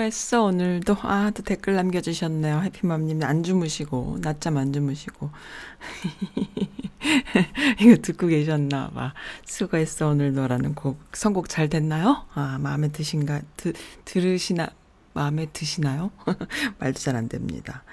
수고했어 0.02 0.42
오늘도? 0.44 0.96
아 1.02 1.30
또 1.34 1.42
댓글 1.42 1.74
남겨주셨네요. 1.76 2.62
해피맘님 2.62 3.22
안 3.22 3.42
주무시고 3.44 4.18
낮잠 4.20 4.56
안 4.56 4.72
주무시고. 4.72 5.30
이거 7.80 7.96
듣고 8.02 8.26
계셨나 8.26 8.90
봐. 8.90 9.14
수고했어 9.44 10.08
오늘도라는 10.08 10.74
곡. 10.74 10.98
선곡 11.12 11.48
잘 11.48 11.68
됐나요? 11.68 12.26
아 12.34 12.58
마음에 12.60 12.88
드신가? 12.88 13.42
드, 13.56 13.72
들으시나 14.04 14.68
마음에 15.14 15.46
드시나요? 15.52 16.10
말도 16.80 16.98
잘 16.98 17.14
안 17.16 17.28
됩니다. 17.28 17.84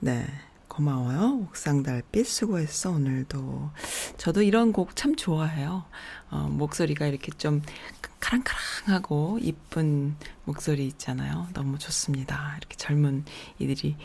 네 0.00 0.26
고마워요 0.72 1.40
옥상 1.48 1.82
달빛 1.82 2.26
수고했어 2.26 2.92
오늘도 2.92 3.70
저도 4.16 4.40
이런 4.42 4.72
곡 4.72 4.96
참 4.96 5.16
좋아해요 5.16 5.84
어, 6.30 6.48
목소리가 6.50 7.06
이렇게 7.06 7.30
좀 7.32 7.60
카랑카랑하고 8.20 9.40
이쁜 9.42 10.16
목소리 10.44 10.86
있잖아요. 10.86 11.48
너무 11.52 11.78
좋습니다. 11.78 12.54
이렇게 12.56 12.76
젊은 12.76 13.24
이들이 13.58 13.96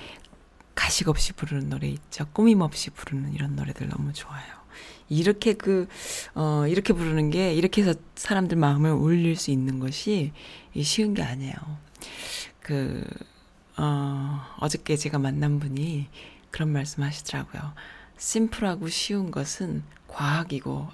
가식 0.75 1.07
없이 1.07 1.33
부르는 1.33 1.69
노래 1.69 1.87
있죠. 1.87 2.25
꾸밈 2.33 2.61
없이 2.61 2.89
부르는 2.89 3.33
이런 3.33 3.55
노래들 3.55 3.87
너무 3.87 4.11
좋아요. 4.13 4.57
이렇게 5.07 5.53
그, 5.53 5.87
어, 6.35 6.65
이렇게 6.67 6.93
부르는 6.93 7.29
게, 7.29 7.53
이렇게 7.53 7.81
해서 7.81 7.97
사람들 8.15 8.57
마음을 8.57 8.91
울릴 8.91 9.35
수 9.35 9.51
있는 9.51 9.79
것이 9.79 10.33
쉬운 10.81 11.13
게 11.13 11.23
아니에요. 11.23 11.55
그, 12.59 13.05
어, 13.77 14.41
어저께 14.59 14.97
제가 14.97 15.19
만난 15.19 15.59
분이 15.59 16.09
그런 16.51 16.69
말씀 16.69 17.03
하시더라고요. 17.03 17.73
심플하고 18.17 18.89
쉬운 18.89 19.31
것은 19.31 19.83
과학이고 20.07 20.87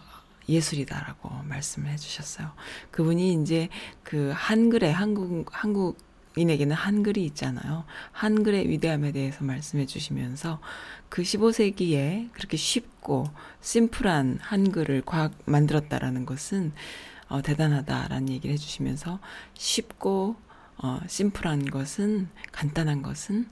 예술이다라고 0.50 1.30
말씀을 1.44 1.90
해주셨어요. 1.92 2.52
그분이 2.92 3.42
이제 3.42 3.70
그 4.04 4.32
한글에 4.36 4.92
한국 4.92 5.48
한국 5.52 5.98
인에게는 6.36 6.76
한글이 6.76 7.24
있잖아요. 7.26 7.86
한글의 8.12 8.68
위대함에 8.70 9.12
대해서 9.12 9.44
말씀해 9.44 9.86
주시면서 9.86 10.60
그 11.10 11.22
15세기에 11.22 12.32
그렇게 12.34 12.58
쉽고 12.58 13.26
심플한 13.62 14.40
한글을 14.42 15.04
과학 15.06 15.34
만들었다라는 15.46 16.26
것은 16.26 16.74
어, 17.30 17.42
대단하다라는 17.42 18.30
얘기를 18.30 18.54
해주시면서 18.54 19.20
쉽고 19.54 20.36
어, 20.78 21.00
심플한 21.08 21.66
것은 21.66 22.30
간단한 22.52 23.04
것은 23.04 23.48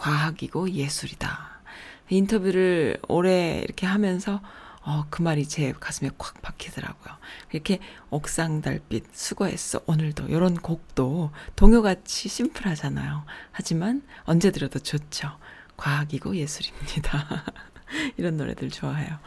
과학이고 0.00 0.70
예술이다. 0.70 1.60
인터뷰를 2.08 2.98
오래 3.06 3.60
이렇게 3.62 3.86
하면서 3.86 4.40
어, 4.82 5.04
그 5.10 5.20
말이 5.20 5.46
제 5.46 5.72
가슴에 5.78 6.10
콱 6.16 6.40
박히더라고요. 6.40 7.14
이렇게 7.52 7.80
옥상 8.08 8.62
달빛 8.62 9.04
수고했어 9.12 9.82
오늘도 9.84 10.28
이런 10.28 10.54
곡도 10.54 11.30
동요같이 11.54 12.30
심플하잖아요. 12.30 13.24
하지만 13.52 14.02
언제 14.24 14.50
들어도 14.50 14.78
좋죠. 14.78 15.36
과학이고 15.76 16.34
예술입니다. 16.34 17.44
이런 18.16 18.38
노래들 18.38 18.70
좋아해요. 18.70 19.18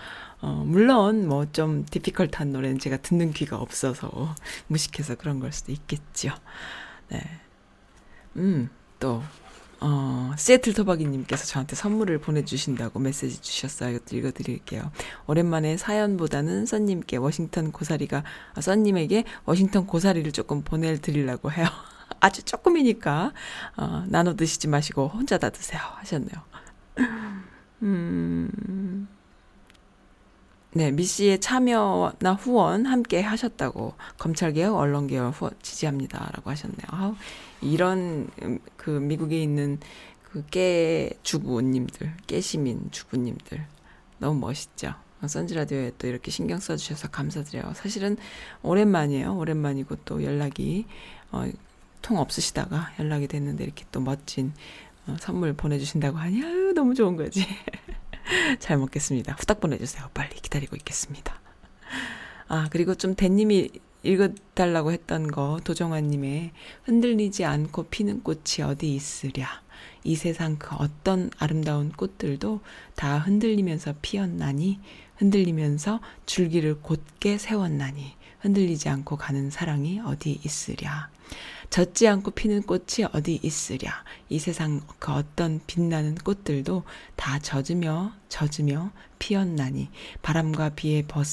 어, 0.42 0.64
물론 0.66 1.28
뭐 1.28 1.46
좀 1.54 1.86
디피컬트한 1.86 2.52
노래는 2.52 2.80
제가 2.80 2.98
듣는 2.98 3.32
귀가 3.34 3.58
없어서 3.58 4.36
무식해서 4.68 5.16
그런 5.16 5.40
걸 5.40 5.52
수도 5.52 5.72
있겠죠. 5.72 6.34
네. 7.10 7.22
음, 8.38 8.72
또 9.00 9.22
어, 9.86 10.32
세틀 10.38 10.74
토박이님께서 10.74 11.44
저한테 11.46 11.76
선물을 11.76 12.18
보내주신다고 12.20 13.00
메시지 13.00 13.42
주셨어요. 13.42 13.94
이것도 13.96 14.16
읽어드릴게요. 14.16 14.90
오랜만에 15.28 15.76
사연보다는 15.76 16.66
써님께 16.66 17.18
워싱턴 17.18 17.74
고사리가, 17.74 18.24
아, 18.56 18.62
써님에게 18.62 19.26
워싱턴 19.44 19.86
고사리를 19.86 20.32
조금 20.32 20.64
보내드리려고 20.64 21.52
해요. 21.52 21.68
아주 22.22 22.44
조금이니까, 22.44 23.34
어, 23.76 24.06
나눠 24.08 24.36
드시지 24.38 24.70
마시고 24.70 25.10
혼자 25.10 25.38
다 25.38 25.50
드세요. 25.50 25.82
하셨네요. 25.98 26.42
음, 27.82 29.08
네, 30.76 30.90
미 30.90 31.04
씨의 31.04 31.40
참여나 31.40 32.34
후원 32.34 32.88
함께 32.88 33.22
하셨다고 33.22 33.94
검찰개혁, 34.18 34.76
언론개혁 34.76 35.40
후원 35.40 35.54
지지합니다라고 35.62 36.50
하셨네요. 36.50 36.88
아우, 36.88 37.16
이런 37.62 38.28
음, 38.42 38.60
그 38.76 38.90
미국에 38.90 39.42
있는 39.42 39.80
그깨 40.24 41.12
주부님들, 41.22 42.16
깨 42.26 42.42
시민 42.42 42.90
주부님들 42.90 43.64
너무 44.18 44.40
멋있죠. 44.40 44.96
선지 45.28 45.54
라디오에 45.54 45.92
또 46.00 46.08
이렇게 46.08 46.32
신경 46.32 46.60
써주셔서 46.60 47.10
감사드려요. 47.10 47.74
사실은 47.76 48.18
오랜만이에요. 48.64 49.38
오랜만이고 49.38 49.98
또 50.06 50.24
연락이 50.24 50.86
어, 51.32 51.46
통 52.02 52.18
없으시다가 52.18 52.94
연락이 53.00 53.28
됐는데 53.28 53.64
이렇게 53.64 53.86
또 53.92 54.02
멋진 54.02 54.54
어, 55.06 55.16
선물 55.20 55.54
보내주신다고 55.54 56.18
하니 56.18 56.44
아유 56.44 56.74
너무 56.74 56.96
좋은 56.96 57.16
거지. 57.16 57.46
잘 58.60 58.78
먹겠습니다. 58.78 59.36
후딱 59.40 59.60
보내주세요. 59.60 60.10
빨리 60.14 60.36
기다리고 60.36 60.76
있겠습니다. 60.76 61.40
아, 62.48 62.68
그리고 62.72 62.96
좀 62.96 63.16
대님이 63.16 63.70
읽어달라고 64.04 64.92
했던 64.92 65.28
거, 65.28 65.60
도정환님의 65.64 66.52
흔들리지 66.84 67.46
않고 67.46 67.84
피는 67.84 68.24
꽃이 68.24 68.64
어디 68.64 68.94
있으랴. 68.94 69.64
이 70.04 70.16
세상 70.16 70.58
그 70.58 70.76
어떤 70.76 71.30
아름다운 71.40 71.92
꽃들도 71.92 72.60
다 72.96 73.20
흔들리면서 73.20 73.96
피었나니, 74.02 74.80
흔들리면서 75.16 76.02
줄기를 76.26 76.82
곧게 76.82 77.38
세웠나니, 77.38 78.14
흔들리지 78.40 78.90
않고 78.90 79.16
가는 79.16 79.50
사랑이 79.50 80.02
어디 80.02 80.40
있으랴. 80.44 81.13
젖지 81.70 82.08
않고 82.08 82.32
피는 82.32 82.64
꽃이 82.64 83.08
어디 83.14 83.40
있으랴. 83.42 84.04
이 84.30 84.40
세상 84.40 84.82
그 85.00 85.12
어떤 85.12 85.60
빛나는 85.66 86.16
꽃들도 86.16 86.84
다 87.16 87.40
젖으며 87.40 88.14
젖으며 88.30 88.92
피었나니 89.20 89.90
바람과 90.22 90.70
비에 90.70 91.04
벗, 91.08 91.26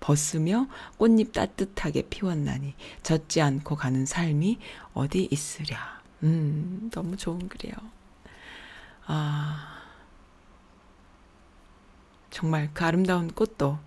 벗으며 0.00 0.68
꽃잎 0.98 1.32
따뜻하게 1.32 2.02
피웠나니 2.02 2.74
젖지 3.02 3.40
않고 3.40 3.76
가는 3.76 4.06
삶이 4.06 4.58
어디 4.94 5.28
있으랴. 5.30 6.00
음, 6.22 6.90
너무 6.92 7.16
좋은 7.16 7.48
글이에요. 7.48 7.74
아, 9.06 9.82
정말 12.30 12.70
그 12.74 12.84
아름다운 12.84 13.28
꽃도, 13.28 13.78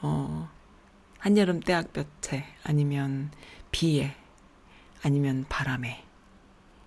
어, 0.00 0.50
한여름 1.18 1.60
때학볕에 1.60 2.44
아니면 2.64 3.30
비에 3.70 4.14
아니면 5.02 5.44
바람에 5.48 6.04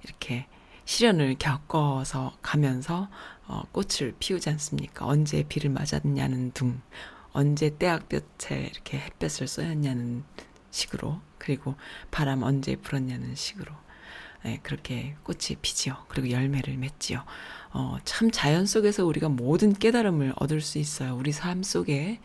이렇게 0.03 0.47
시련을 0.85 1.35
겪어서 1.37 2.37
가면서 2.41 3.09
어, 3.47 3.63
꽃을 3.71 4.15
피우지 4.19 4.49
않습니까? 4.49 5.05
언제 5.05 5.43
비를 5.43 5.69
맞았냐는 5.69 6.51
둥, 6.51 6.81
언제 7.33 7.77
때학볕에 7.77 8.69
이렇게 8.71 8.97
햇볕을 8.97 9.47
쏘였냐는 9.47 10.23
식으로, 10.69 11.19
그리고 11.37 11.75
바람 12.11 12.43
언제 12.43 12.75
불었냐는 12.75 13.35
식으로, 13.35 13.73
네, 14.43 14.59
그렇게 14.63 15.15
꽃이 15.23 15.57
피지요. 15.61 16.05
그리고 16.07 16.31
열매를 16.31 16.77
맺지요. 16.77 17.23
어, 17.73 17.97
참 18.05 18.31
자연 18.31 18.65
속에서 18.65 19.05
우리가 19.05 19.29
모든 19.29 19.73
깨달음을 19.73 20.33
얻을 20.37 20.61
수 20.61 20.77
있어요. 20.77 21.15
우리 21.15 21.31
삶 21.31 21.61
속에 21.61 22.19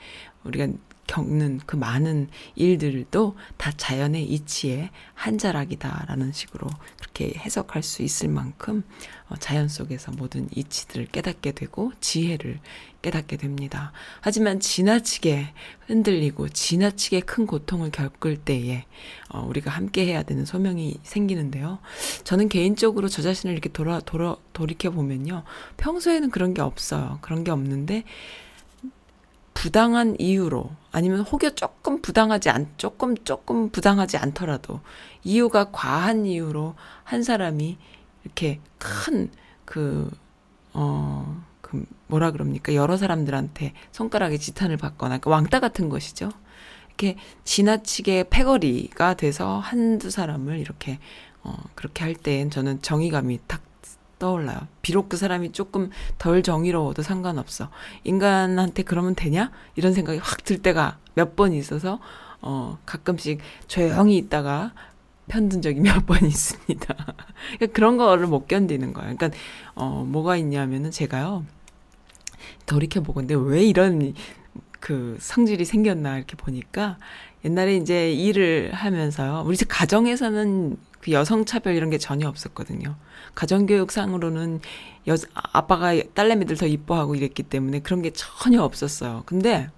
우리가 0.45 0.69
겪는 1.07 1.61
그 1.67 1.77
많은 1.77 2.29
일들도 2.55 3.37
다 3.57 3.73
자연의 3.77 4.25
이치의 4.25 4.91
한 5.15 5.39
자락이다라는 5.39 6.33
식으로 6.33 6.69
그렇게 6.99 7.33
해석할 7.39 7.83
수 7.83 8.03
있을 8.03 8.29
만큼 8.29 8.83
어, 9.29 9.35
자연 9.37 9.69
속에서 9.69 10.13
모든 10.13 10.49
이치들을 10.55 11.07
깨닫게 11.07 11.53
되고 11.53 11.93
지혜를 12.01 12.61
깨닫게 13.03 13.37
됩니다. 13.37 13.93
하지만 14.21 14.61
지나치게 14.61 15.53
흔들리고 15.87 16.49
지나치게 16.49 17.21
큰 17.21 17.47
고통을 17.47 17.91
겪을 17.91 18.37
때에 18.37 18.85
어, 19.29 19.45
우리가 19.47 19.71
함께 19.71 20.07
해야 20.07 20.23
되는 20.23 20.45
소명이 20.45 20.99
생기는데요. 21.03 21.79
저는 22.25 22.49
개인적으로 22.49 23.09
저 23.09 23.23
자신을 23.23 23.53
이렇게 23.53 23.69
돌아, 23.69 24.01
돌아, 24.01 24.37
돌이켜 24.53 24.91
보면요. 24.91 25.45
평소에는 25.77 26.31
그런 26.31 26.55
게 26.55 26.63
없어요. 26.63 27.19
그런 27.21 27.45
게 27.45 27.51
없는데 27.51 28.05
부당한 29.57 30.17
이유로 30.21 30.71
아니면 30.93 31.21
혹여 31.23 31.51
조금 31.57 32.03
부당하지 32.03 32.51
않 32.51 32.69
조금 32.77 33.17
조금 33.25 33.71
부당하지 33.71 34.19
않더라도 34.19 34.81
이유가 35.25 35.71
과한 35.73 36.27
이유로 36.27 36.75
한 37.05 37.23
사람이 37.23 37.79
이렇게 38.25 38.61
큰 38.79 39.31
그 39.65 40.11
어 40.75 41.25
그 41.63 41.85
뭐라 42.07 42.31
그럽니까 42.31 42.75
여러 42.75 42.97
사람들한테 42.97 43.73
손가락에 43.91 44.39
지탄을 44.39 44.77
받거나 44.77 45.19
그 45.19 45.31
왕따 45.31 45.59
같은 45.59 45.89
것이죠. 45.89 46.31
이렇게 46.89 47.17
지나치게 47.45 48.27
패거리가 48.31 49.15
돼서 49.15 49.59
한두 49.59 50.11
사람을 50.11 50.59
이렇게 50.61 50.99
어 51.43 51.57
그렇게 51.75 52.05
할 52.05 52.15
때엔 52.15 52.51
저는 52.51 52.83
정의감이 52.83 53.41
탁 53.49 53.63
떠올라요. 54.19 54.59
비록 54.83 55.09
그 55.09 55.17
사람이 55.17 55.53
조금 55.53 55.91
덜 56.19 56.43
정의로워도 56.43 57.03
상관없어. 57.03 57.71
인간한테 58.05 58.83
그러면 58.83 59.15
되냐? 59.15 59.51
이런 59.77 59.93
생각이 59.93 60.19
확 60.19 60.45
들 60.45 60.59
때가 60.63 60.99
몇 61.15 61.35
번 61.37 61.53
있어서, 61.53 61.99
어, 62.41 62.79
가끔씩 62.87 63.41
조용히 63.69 64.17
있다가 64.19 64.73
편든 65.29 65.61
적이 65.63 65.81
몇 65.81 66.07
번 66.07 66.19
있습니다. 66.27 66.87
그러니까 66.95 67.67
그런 67.75 67.97
거를 67.97 68.27
못 68.27 68.47
견디는 68.47 68.93
거예요. 68.93 69.17
그러니까 69.17 69.37
어 69.75 70.05
뭐가 70.07 70.37
있냐면은 70.37 70.91
제가요 70.93 71.45
돌이켜 72.67 73.01
보건데 73.01 73.35
왜 73.35 73.65
이런 73.65 74.15
그 74.81 75.17
성질이 75.21 75.65
생겼나 75.65 76.17
이렇게 76.19 76.37
보니까 76.37 76.99
옛날에 77.45 77.77
이제 77.77 78.13
일을 78.13 78.73
하면서요. 78.73 79.43
우리 79.47 79.57
집 79.57 79.67
가정에서는 79.69 80.77
그 81.07 81.13
여성 81.13 81.45
차별 81.45 81.77
이런 81.77 81.89
게 81.89 81.99
전혀 81.99 82.29
없었거든요. 82.29 82.97
가정교육상으로는 83.37 84.61
여 85.07 85.15
아빠가 85.33 85.93
딸내미들 86.15 86.57
더 86.57 86.67
이뻐하고 86.67 87.15
이랬기 87.15 87.45
때문에 87.45 87.79
그런 87.79 88.03
게 88.03 88.11
전혀 88.13 88.61
없었어요. 88.61 89.23
근데 89.25 89.71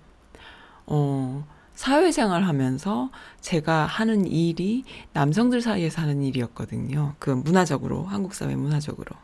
어 0.86 1.46
사회생활 1.74 2.44
하면서 2.44 3.10
제가 3.42 3.84
하는 3.84 4.26
일이 4.26 4.84
남성들 5.12 5.60
사이에서 5.60 6.00
하는 6.00 6.22
일이었거든요. 6.22 7.14
그 7.18 7.28
문화적으로, 7.28 8.04
한국 8.04 8.32
사회 8.32 8.56
문화적으로. 8.56 9.14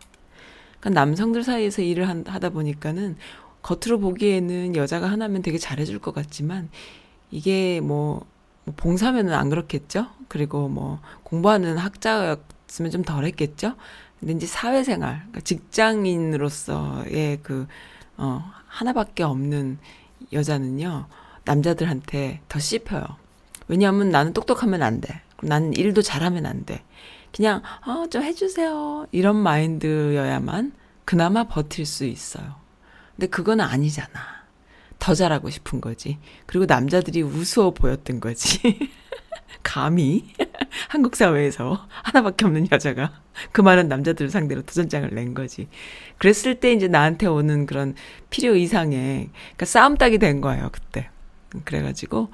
그러니까 0.81 1.01
남성들 1.01 1.43
사이에서 1.43 1.81
일을 1.81 2.07
한, 2.07 2.25
하다 2.27 2.51
보니까는 2.51 3.17
겉으로 3.63 3.99
보기에는 3.99 4.77
여자가 4.77 5.11
하나면 5.11 5.41
되게 5.41 5.57
잘해줄 5.57 6.01
것 6.01 6.15
같지만 6.15 6.69
이게 7.31 7.81
뭐, 7.81 8.27
뭐 8.65 8.75
봉사면은 8.77 9.33
안 9.33 9.51
그렇겠죠? 9.51 10.07
그리고 10.29 10.69
뭐 10.69 11.01
공부하는 11.23 11.79
학자였으면 11.79 12.91
좀 12.91 13.05
덜 13.05 13.25
했겠죠? 13.25 13.75
근데 14.21 14.35
이제 14.35 14.47
사회생활, 14.47 15.17
그러니까 15.19 15.41
직장인으로서의 15.41 17.41
그, 17.43 17.67
어, 18.17 18.43
하나밖에 18.67 19.23
없는 19.23 19.79
여자는요, 20.33 21.07
남자들한테 21.45 22.41
더 22.49 22.59
씹혀요. 22.59 23.05
왜냐하면 23.69 24.11
나는 24.11 24.33
똑똑하면 24.33 24.83
안 24.83 25.01
돼. 25.01 25.21
나는 25.43 25.75
일도 25.75 26.03
잘하면 26.03 26.47
안 26.47 26.65
돼. 26.65 26.83
그냥 27.35 27.63
어, 27.87 28.07
좀 28.09 28.23
해주세요. 28.23 29.07
이런 29.13 29.37
마인드여야만 29.37 30.73
그나마 31.05 31.45
버틸 31.45 31.85
수 31.85 32.05
있어요. 32.05 32.55
근데 33.17 33.27
그건 33.27 33.61
아니잖아. 33.61 34.44
더 35.05 35.15
잘하고 35.15 35.51
싶은 35.51 35.83
거지. 35.83 36.17
그리고 36.47 36.65
남자들이 36.65 37.21
우스워 37.21 37.73
보였던 37.73 38.21
거지. 38.21 38.79
감히 39.63 40.33
한국 40.89 41.15
사회에서 41.15 41.87
하나밖에 41.91 42.47
없는 42.47 42.69
여자가 42.73 43.13
그 43.53 43.61
많은 43.61 43.89
남자들을 43.89 44.31
상대로 44.31 44.63
도전장을 44.63 45.11
낸 45.11 45.35
거지. 45.35 45.69
그랬을 46.17 46.55
때 46.59 46.73
이제 46.73 46.89
나한테 46.89 47.27
오는 47.27 47.67
그런 47.67 47.95
필요 48.31 48.57
이상의 48.57 49.29
그러니까 49.29 49.67
싸움 49.67 49.99
딱이 49.99 50.17
된 50.17 50.41
거예요, 50.41 50.71
그때. 50.73 51.11
그래가지고 51.65 52.31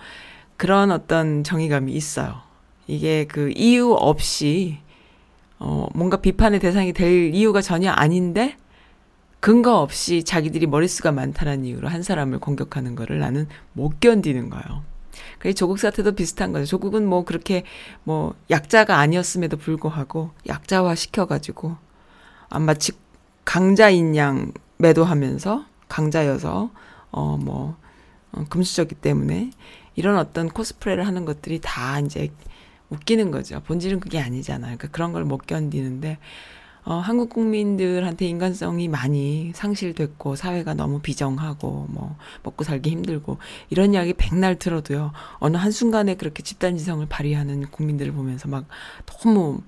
그런 0.56 0.92
어떤 0.92 1.42
정의감이 1.42 1.92
있어요. 1.92 2.40
이게 2.86 3.24
그 3.24 3.52
이유 3.56 3.90
없이 3.94 4.78
어 5.58 5.88
뭔가 5.92 6.18
비판의 6.18 6.60
대상이 6.60 6.92
될 6.92 7.34
이유가 7.34 7.62
전혀 7.62 7.90
아닌데 7.90 8.56
근거 9.40 9.80
없이 9.80 10.22
자기들이 10.22 10.66
머릿수가 10.66 11.12
많다는 11.12 11.64
이유로 11.64 11.88
한 11.88 12.02
사람을 12.02 12.40
공격하는 12.40 12.94
거를 12.94 13.18
나는 13.18 13.48
못 13.72 13.98
견디는 14.00 14.50
거예요. 14.50 14.84
그래 15.38 15.52
조국 15.54 15.78
사태도 15.78 16.12
비슷한 16.12 16.52
거죠. 16.52 16.66
조국은 16.66 17.06
뭐 17.06 17.24
그렇게 17.24 17.64
뭐 18.04 18.34
약자가 18.50 18.98
아니었음에도 18.98 19.56
불구하고 19.56 20.30
약자화 20.46 20.94
시켜가지고 20.94 21.76
아 22.50 22.58
마치 22.58 22.92
강자인 23.44 24.14
양 24.16 24.52
매도하면서 24.76 25.64
강자여서 25.88 26.70
어뭐 27.10 27.76
어, 28.32 28.44
금수저기 28.48 28.94
때문에 28.94 29.50
이런 29.96 30.18
어떤 30.18 30.48
코스프레를 30.48 31.06
하는 31.06 31.24
것들이 31.24 31.60
다 31.62 31.98
이제 32.00 32.30
웃기는 32.90 33.30
거죠. 33.30 33.60
본질은 33.66 34.00
그게 34.00 34.20
아니잖아요. 34.20 34.76
그러니까 34.76 34.88
그런 34.88 35.12
걸 35.12 35.24
못 35.24 35.46
견디는데 35.46 36.18
어, 36.84 36.94
한국 36.94 37.30
국민들한테 37.30 38.26
인간성이 38.26 38.88
많이 38.88 39.52
상실됐고 39.54 40.36
사회가 40.36 40.74
너무 40.74 41.00
비정하고 41.00 41.86
뭐 41.90 42.16
먹고 42.42 42.64
살기 42.64 42.90
힘들고 42.90 43.38
이런 43.68 43.94
이야기 43.94 44.14
백날 44.14 44.58
들어도요. 44.58 45.12
어느 45.38 45.56
한 45.56 45.70
순간에 45.70 46.14
그렇게 46.14 46.42
집단지성을 46.42 47.04
발휘하는 47.06 47.70
국민들을 47.70 48.12
보면서 48.12 48.48
막 48.48 48.66
너무 49.06 49.60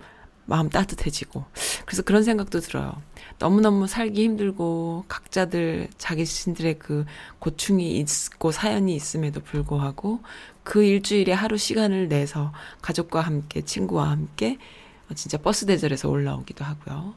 마음 0.45 0.69
따뜻해지고 0.69 1.45
그래서 1.87 2.03
그런 2.03 2.25
생각도 2.25 2.61
들어요. 2.61 3.01
너무너무 3.39 3.87
살기 3.87 4.23
힘들고 4.25 5.05
각자들 5.09 5.89
자기 5.99 6.27
자신들의 6.27 6.79
그 6.79 7.05
고충이 7.39 7.97
있고 7.99 8.51
사연이 8.51 8.95
있음에도 8.95 9.41
불구하고 9.41 10.21
그 10.65 10.83
일주일에 10.83 11.33
하루 11.33 11.57
시간을 11.57 12.09
내서 12.09 12.53
가족과 12.81 13.21
함께 13.21 13.63
친구와 13.63 14.11
함께 14.11 14.59
진짜 15.15 15.39
버스 15.39 15.67
대절에서 15.67 16.09
올라오기도 16.09 16.65
하고요. 16.65 17.15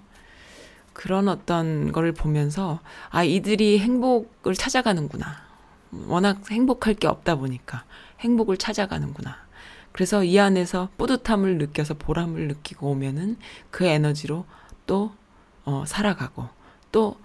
그런 0.94 1.28
어떤 1.28 1.92
거를 1.92 2.14
보면서 2.14 2.80
아 3.10 3.24
이들이 3.24 3.80
행복을 3.80 4.56
찾아가는구나. 4.56 5.44
워낙 6.08 6.50
행복할 6.50 6.94
게 6.94 7.08
없다 7.08 7.36
보니까 7.36 7.84
행복을 8.20 8.58
찾아가는구나. 8.58 9.38
그래서 9.92 10.24
이 10.24 10.38
안에서 10.40 10.90
뿌듯함을 10.98 11.58
느껴서 11.58 11.94
보람을 11.94 12.48
느끼고 12.50 12.90
오면은 12.92 13.38
그 13.72 13.86
에너지로 13.86 14.46
또 14.88 15.12
어, 15.64 15.84
살아가고 15.88 16.50
또 16.92 17.18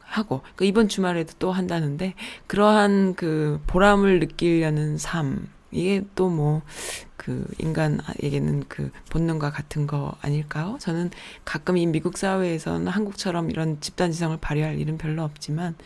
하고 0.00 0.42
그 0.56 0.64
이번 0.64 0.88
주말에도 0.88 1.34
또 1.38 1.52
한다는데 1.52 2.14
그러한 2.46 3.14
그 3.14 3.60
보람을 3.66 4.20
느끼려는 4.20 4.98
삶 4.98 5.48
이게 5.70 6.04
또 6.14 6.30
뭐 6.30 6.62
그 7.28 7.44
인간에게는 7.58 8.64
그 8.68 8.90
본능과 9.10 9.50
같은 9.50 9.86
거 9.86 10.16
아닐까요? 10.22 10.78
저는 10.80 11.10
가끔 11.44 11.76
이 11.76 11.84
미국 11.86 12.16
사회에서는 12.16 12.88
한국처럼 12.88 13.50
이런 13.50 13.78
집단지성을 13.82 14.38
발휘할 14.40 14.78
일은 14.78 14.96
별로 14.96 15.24
없지만 15.24 15.76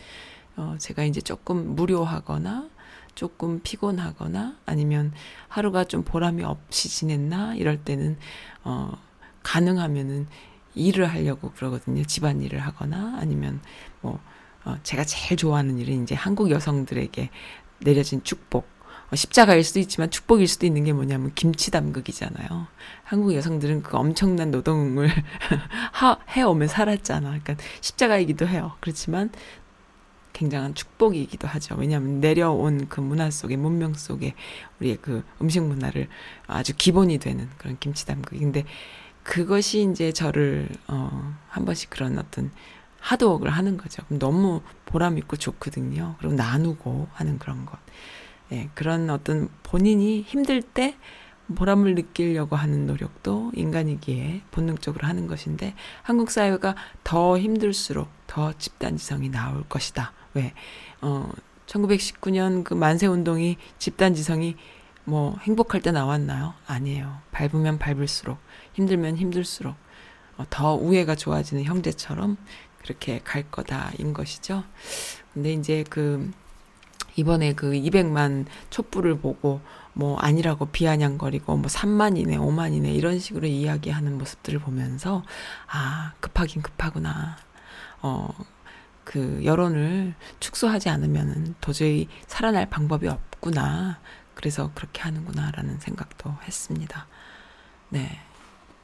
어 0.55 0.75
제가 0.79 1.03
이제 1.03 1.19
조금 1.19 1.75
무료하거나 1.75 2.69
조금 3.13 3.59
피곤하거나 3.61 4.55
아니면 4.65 5.11
하루가 5.49 5.83
좀 5.83 6.03
보람이 6.05 6.45
없이 6.45 6.87
지냈나 6.87 7.55
이럴 7.55 7.83
때는 7.83 8.17
어 8.63 8.97
가능하면은 9.43 10.27
일을 10.75 11.07
하려고 11.07 11.51
그러거든요. 11.51 12.05
집안일을 12.05 12.59
하거나 12.59 13.17
아니면 13.19 13.59
뭐 13.99 14.17
어, 14.63 14.77
제가 14.83 15.03
제일 15.03 15.35
좋아하는 15.35 15.77
일은 15.77 16.03
이제 16.03 16.15
한국 16.15 16.49
여성들에게 16.49 17.29
내려진 17.79 18.23
축복. 18.23 18.65
어, 19.13 19.15
십자가일 19.15 19.63
수도 19.63 19.79
있지만 19.79 20.09
축복일 20.09 20.47
수도 20.47 20.65
있는 20.65 20.83
게 20.83 20.91
뭐냐면 20.91 21.31
김치 21.35 21.69
담그기잖아요. 21.69 22.67
한국 23.03 23.35
여성들은 23.35 23.83
그 23.83 23.95
엄청난 23.95 24.49
노동을 24.49 25.07
하, 25.93 26.17
해오며 26.29 26.67
살았잖아. 26.67 27.27
그러니까 27.29 27.55
십자가이기도 27.81 28.47
해요. 28.47 28.73
그렇지만 28.79 29.29
굉장한 30.33 30.73
축복이기도 30.73 31.47
하죠. 31.47 31.75
왜냐하면 31.75 32.21
내려온 32.21 32.87
그 32.89 33.01
문화 33.01 33.29
속에 33.29 33.55
문명 33.55 33.93
속에 33.93 34.33
우리의 34.79 34.97
그 34.99 35.23
음식 35.39 35.61
문화를 35.61 36.07
아주 36.47 36.73
기본이 36.75 37.19
되는 37.19 37.47
그런 37.59 37.77
김치 37.79 38.07
담그기. 38.07 38.39
근데 38.39 38.65
그것이 39.21 39.87
이제 39.91 40.11
저를 40.11 40.69
어, 40.87 41.35
한 41.49 41.65
번씩 41.65 41.91
그런 41.91 42.17
어떤 42.17 42.49
하드웍을 42.99 43.51
하는 43.51 43.77
거죠. 43.77 44.01
너무 44.09 44.61
보람 44.85 45.19
있고 45.19 45.37
좋거든요. 45.37 46.15
그리고 46.17 46.33
나누고 46.33 47.09
하는 47.13 47.37
그런 47.37 47.67
것. 47.67 47.77
예, 48.53 48.69
그런 48.75 49.09
어떤 49.09 49.49
본인이 49.63 50.21
힘들 50.21 50.61
때 50.61 50.95
보람을 51.55 51.95
느끼려고 51.95 52.55
하는 52.55 52.85
노력도 52.85 53.51
인간이기에 53.55 54.43
본능적으로 54.51 55.07
하는 55.07 55.27
것인데 55.27 55.73
한국 56.03 56.31
사회가 56.31 56.75
더 57.03 57.37
힘들수록 57.37 58.07
더 58.27 58.53
집단지성이 58.53 59.29
나올 59.29 59.63
것이다. 59.67 60.13
왜? 60.35 60.53
어, 61.01 61.29
1919년 61.65 62.63
그 62.63 62.73
만세 62.73 63.07
운동이 63.07 63.57
집단지성이 63.79 64.55
뭐 65.05 65.35
행복할 65.41 65.81
때 65.81 65.91
나왔나요? 65.91 66.53
아니에요. 66.65 67.19
밟으면 67.31 67.79
밟을수록 67.79 68.37
힘들면 68.73 69.17
힘들수록 69.17 69.75
어, 70.37 70.45
더 70.49 70.75
우애가 70.75 71.15
좋아지는 71.15 71.63
형제처럼 71.63 72.37
그렇게 72.77 73.19
갈 73.23 73.43
거다인 73.49 74.13
것이죠. 74.13 74.63
근데 75.33 75.53
이제 75.53 75.83
그 75.89 76.31
이번에 77.15 77.53
그 77.53 77.71
200만 77.71 78.45
촛불을 78.69 79.19
보고 79.19 79.61
뭐 79.93 80.17
아니라고 80.17 80.67
비아냥거리고 80.67 81.57
뭐 81.57 81.67
3만이네, 81.67 82.37
5만이네 82.37 82.95
이런 82.95 83.19
식으로 83.19 83.47
이야기하는 83.47 84.17
모습들을 84.17 84.59
보면서 84.59 85.23
아, 85.67 86.13
급하긴 86.19 86.61
급하구나. 86.61 87.37
어, 88.01 88.29
그 89.03 89.41
여론을 89.43 90.15
축소하지 90.39 90.89
않으면은 90.89 91.55
도저히 91.61 92.07
살아날 92.27 92.69
방법이 92.69 93.07
없구나. 93.07 93.99
그래서 94.33 94.71
그렇게 94.73 95.01
하는구나라는 95.01 95.79
생각도 95.79 96.35
했습니다. 96.43 97.07
네. 97.89 98.19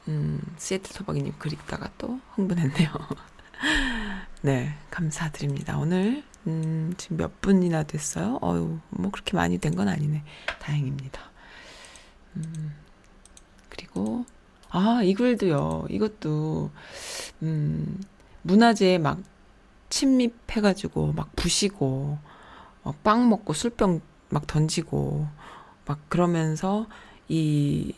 음, 0.08 0.40
시애틀 0.56 0.94
토박이님 0.94 1.34
글 1.38 1.52
읽다가 1.52 1.90
또 1.98 2.20
흥분했네요. 2.34 2.90
네, 4.42 4.74
감사드립니다. 4.90 5.76
오늘, 5.78 6.24
음, 6.46 6.94
지금 6.96 7.18
몇 7.18 7.40
분이나 7.40 7.82
됐어요? 7.84 8.38
어유 8.42 8.78
뭐 8.90 9.10
그렇게 9.10 9.36
많이 9.36 9.58
된 9.58 9.74
건 9.76 9.88
아니네. 9.88 10.22
다행입니다. 10.60 11.20
음, 12.36 12.74
그리고 13.68 14.24
아, 14.70 15.02
이 15.02 15.14
글도요. 15.14 15.86
이것도 15.90 16.70
음, 17.42 18.00
문화재에 18.42 18.98
막 18.98 19.18
침입해가지고 19.90 21.12
막 21.14 21.34
부시고 21.36 22.18
막 22.84 23.02
빵 23.04 23.28
먹고 23.28 23.52
술병 23.52 24.00
막 24.30 24.46
던지고 24.46 25.26
막 25.86 25.98
그러면서 26.08 26.86
이 27.28 27.94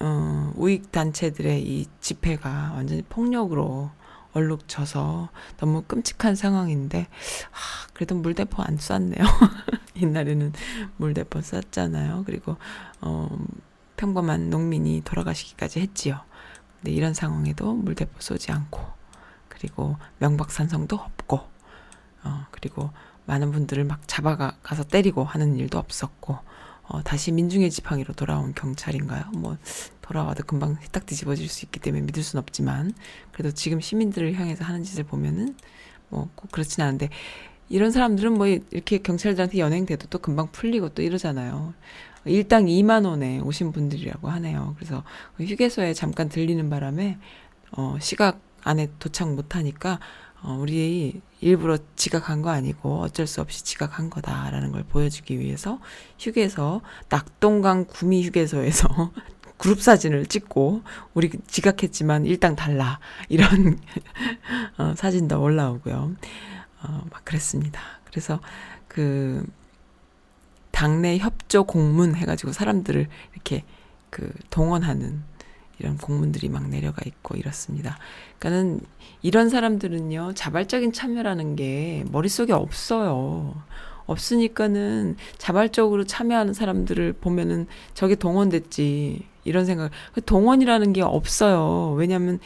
어, 0.00 0.52
우익 0.56 0.92
단체들의 0.92 1.62
이 1.62 1.86
집회가 2.00 2.72
완전히 2.74 3.02
폭력으로 3.02 3.90
얼룩져서 4.36 5.30
너무 5.56 5.82
끔찍한 5.82 6.34
상황인데 6.34 7.00
아, 7.00 7.88
그래도 7.94 8.14
물대포 8.14 8.62
안 8.62 8.76
쐈네요. 8.76 9.16
옛날에는 9.96 10.52
물대포 10.98 11.40
쐈잖아요. 11.40 12.24
그리고 12.26 12.56
어, 13.00 13.28
평범한 13.96 14.50
농민이 14.50 15.02
돌아가시기까지 15.04 15.80
했지요. 15.80 16.20
근데 16.76 16.92
이런 16.92 17.14
상황에도 17.14 17.72
물대포 17.72 18.20
쏘지 18.20 18.52
않고 18.52 18.80
그리고 19.48 19.96
명박산성도 20.18 20.96
없고 20.96 21.40
어, 22.24 22.46
그리고 22.50 22.90
많은 23.24 23.52
분들을 23.52 23.84
막 23.84 24.06
잡아가 24.06 24.56
가서 24.62 24.84
때리고 24.84 25.24
하는 25.24 25.56
일도 25.56 25.78
없었고 25.78 26.38
어, 26.88 27.02
다시 27.02 27.32
민중의 27.32 27.70
지팡이로 27.70 28.12
돌아온 28.12 28.54
경찰인가요? 28.54 29.30
뭐 29.32 29.56
돌아와도 30.06 30.44
금방 30.44 30.76
딱 30.92 31.06
뒤집어질 31.06 31.48
수 31.48 31.64
있기 31.64 31.80
때문에 31.80 32.04
믿을 32.04 32.22
순 32.22 32.38
없지만 32.38 32.94
그래도 33.32 33.52
지금 33.54 33.80
시민들을 33.80 34.34
향해서 34.34 34.64
하는 34.64 34.82
짓을 34.82 35.04
보면은 35.04 35.56
뭐 36.08 36.28
꼭 36.34 36.52
그렇진 36.52 36.82
않은데 36.82 37.10
이런 37.68 37.90
사람들은 37.90 38.32
뭐 38.34 38.46
이렇게 38.46 38.98
경찰들한테 38.98 39.58
연행돼도 39.58 40.06
또 40.08 40.18
금방 40.18 40.50
풀리고 40.52 40.90
또 40.90 41.02
이러잖아요. 41.02 41.74
일당 42.24 42.66
2만 42.66 43.06
원에 43.06 43.40
오신 43.40 43.72
분들이라고 43.72 44.28
하네요. 44.28 44.74
그래서 44.76 45.02
휴게소에 45.40 45.94
잠깐 45.94 46.28
들리는 46.28 46.68
바람에 46.70 47.18
어 47.72 47.96
시각 48.00 48.40
안에 48.62 48.88
도착 48.98 49.34
못 49.34 49.56
하니까 49.56 49.98
어 50.42 50.56
우리 50.60 51.20
일부러 51.40 51.76
지각한 51.96 52.42
거 52.42 52.50
아니고 52.50 53.00
어쩔 53.00 53.26
수 53.26 53.40
없이 53.40 53.64
지각한 53.64 54.10
거다라는 54.10 54.70
걸 54.72 54.84
보여주기 54.84 55.40
위해서 55.40 55.80
휴게소 56.18 56.82
낙동강 57.08 57.84
구미 57.86 58.24
휴게소에서 58.26 59.12
그룹 59.58 59.80
사진을 59.80 60.26
찍고 60.26 60.82
우리 61.14 61.30
지각했지만 61.46 62.26
일당 62.26 62.56
달라 62.56 63.00
이런 63.28 63.78
어, 64.78 64.94
사진도 64.96 65.40
올라오고요. 65.40 66.14
어, 66.82 67.06
막 67.10 67.24
그랬습니다. 67.24 67.80
그래서 68.04 68.40
그 68.88 69.46
당내 70.70 71.18
협조 71.18 71.64
공문 71.64 72.14
해가지고 72.14 72.52
사람들을 72.52 73.08
이렇게 73.32 73.64
그 74.10 74.30
동원하는 74.50 75.22
이런 75.78 75.96
공문들이 75.98 76.48
막 76.48 76.68
내려가 76.68 77.02
있고 77.06 77.36
이렇습니다. 77.36 77.98
그러니까는 78.38 78.80
이런 79.22 79.48
사람들은요 79.48 80.34
자발적인 80.34 80.92
참여라는 80.92 81.56
게 81.56 82.04
머릿속에 82.10 82.52
없어요. 82.52 83.54
없으니까는 84.06 85.16
자발적으로 85.36 86.04
참여하는 86.04 86.54
사람들을 86.54 87.14
보면은 87.14 87.66
저게 87.94 88.14
동원됐지 88.14 89.26
이런 89.46 89.64
생각. 89.64 89.90
동원이라는 90.26 90.92
게 90.92 91.02
없어요. 91.02 91.94
왜냐하면 91.96 92.38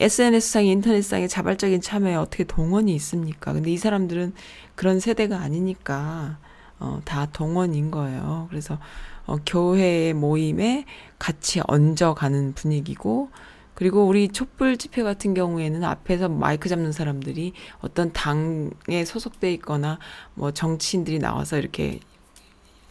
SNS상에 0.00 0.70
인터넷상에 0.70 1.26
자발적인 1.26 1.80
참여에 1.80 2.14
어떻게 2.14 2.44
동원이 2.44 2.94
있습니까? 2.96 3.52
근데 3.52 3.70
이 3.70 3.76
사람들은 3.76 4.32
그런 4.74 5.00
세대가 5.00 5.38
아니니까 5.38 6.38
어, 6.78 7.00
다 7.04 7.26
동원인 7.26 7.90
거예요. 7.90 8.46
그래서 8.50 8.78
어, 9.26 9.36
교회 9.44 10.12
모임에 10.12 10.84
같이 11.18 11.60
얹어가는 11.66 12.54
분위기고 12.54 13.30
그리고 13.74 14.06
우리 14.06 14.28
촛불 14.28 14.76
집회 14.76 15.02
같은 15.04 15.34
경우에는 15.34 15.84
앞에서 15.84 16.28
마이크 16.28 16.68
잡는 16.68 16.90
사람들이 16.90 17.52
어떤 17.80 18.12
당에 18.12 19.04
소속돼 19.04 19.52
있거나 19.54 20.00
뭐 20.34 20.50
정치인들이 20.50 21.20
나와서 21.20 21.58
이렇게 21.58 22.00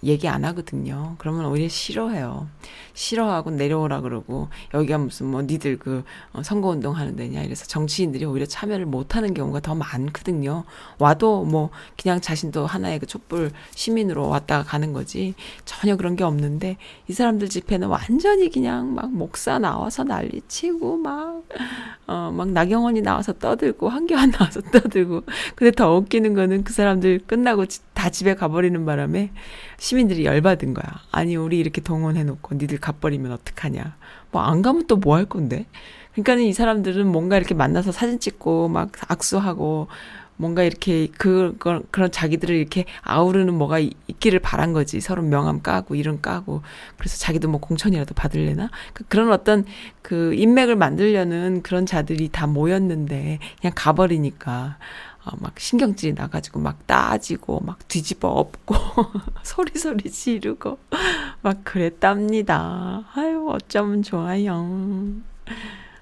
얘기 0.03 0.27
안 0.27 0.45
하거든요. 0.45 1.15
그러면 1.17 1.45
오히려 1.45 1.67
싫어해요. 1.67 2.47
싫어하고 2.93 3.51
내려오라 3.51 4.01
그러고 4.01 4.49
여기가 4.73 4.97
무슨 4.97 5.27
뭐 5.27 5.41
니들 5.41 5.77
그 5.77 6.03
어, 6.33 6.41
선거 6.43 6.69
운동 6.69 6.95
하는 6.95 7.15
데냐 7.15 7.41
이래서 7.43 7.65
정치인들이 7.65 8.25
오히려 8.25 8.45
참여를 8.45 8.85
못 8.85 9.15
하는 9.15 9.33
경우가 9.33 9.59
더 9.59 9.75
많거든요. 9.75 10.63
와도 10.99 11.43
뭐 11.45 11.69
그냥 12.01 12.21
자신도 12.21 12.65
하나의 12.65 12.99
그 12.99 13.05
촛불 13.05 13.51
시민으로 13.75 14.27
왔다가 14.27 14.63
가는 14.63 14.93
거지 14.93 15.35
전혀 15.65 15.95
그런 15.95 16.15
게 16.15 16.23
없는데 16.23 16.77
이 17.07 17.13
사람들 17.13 17.49
집회는 17.49 17.87
완전히 17.87 18.49
그냥 18.49 18.93
막 18.93 19.11
목사 19.11 19.59
나와서 19.59 20.03
난리치고 20.03 20.97
막 20.97 21.43
어, 22.07 22.31
막 22.33 22.49
나경원이 22.49 23.01
나와서 23.01 23.33
떠들고 23.33 23.89
한교안 23.89 24.31
나와서 24.31 24.61
떠들고 24.61 25.23
근데 25.55 25.71
더 25.71 25.95
웃기는 25.95 26.33
거는 26.33 26.63
그 26.63 26.73
사람들 26.73 27.21
끝나고 27.27 27.65
다 27.93 28.09
집에 28.09 28.35
가버리는 28.35 28.85
바람에 28.85 29.31
시민들이 29.87 30.25
열받은 30.25 30.73
거야. 30.73 30.85
아니 31.11 31.37
우리 31.37 31.59
이렇게 31.59 31.79
동원해놓고 31.79 32.55
니들 32.55 32.77
가버리면 32.79 33.31
어떡하냐. 33.31 33.95
뭐 34.31 34.41
안 34.43 34.61
가면 34.61 34.87
또 34.87 34.97
뭐 34.97 35.15
할 35.15 35.23
건데. 35.25 35.65
그러니까는 36.11 36.43
이 36.43 36.51
사람들은 36.51 37.07
뭔가 37.07 37.37
이렇게 37.37 37.53
만나서 37.55 37.93
사진 37.93 38.19
찍고 38.19 38.67
막 38.67 38.91
악수하고 39.07 39.87
뭔가 40.35 40.63
이렇게 40.63 41.07
그, 41.17 41.55
그 41.57 41.81
그런 41.89 42.11
자기들을 42.11 42.53
이렇게 42.53 42.83
아우르는 43.01 43.53
뭐가 43.53 43.79
있기를 43.79 44.39
바란 44.39 44.73
거지. 44.73 44.99
서로 44.99 45.21
명함 45.23 45.61
까고 45.61 45.95
이름 45.95 46.19
까고. 46.21 46.63
그래서 46.97 47.17
자기도 47.17 47.47
뭐 47.47 47.61
공천이라도 47.61 48.13
받을래나? 48.13 48.69
그, 48.93 49.05
그런 49.07 49.31
어떤 49.31 49.63
그 50.01 50.33
인맥을 50.33 50.75
만들려는 50.75 51.63
그런 51.63 51.85
자들이 51.85 52.27
다 52.29 52.45
모였는데 52.45 53.39
그냥 53.61 53.71
가버리니까 53.73 54.77
어, 55.27 55.31
막 55.39 55.59
신경질이 55.59 56.13
나가지고 56.13 56.59
막 56.61 56.87
따지고 56.87 57.59
막 57.59 57.85
뒤집어 57.89 58.29
엎고 58.29 58.75
소리소리 59.43 60.09
지르고 60.09 60.79
막 61.41 61.63
그랬답니다. 61.65 63.03
아유 63.13 63.45
어쩌면 63.49 64.03
좋아요. 64.03 64.65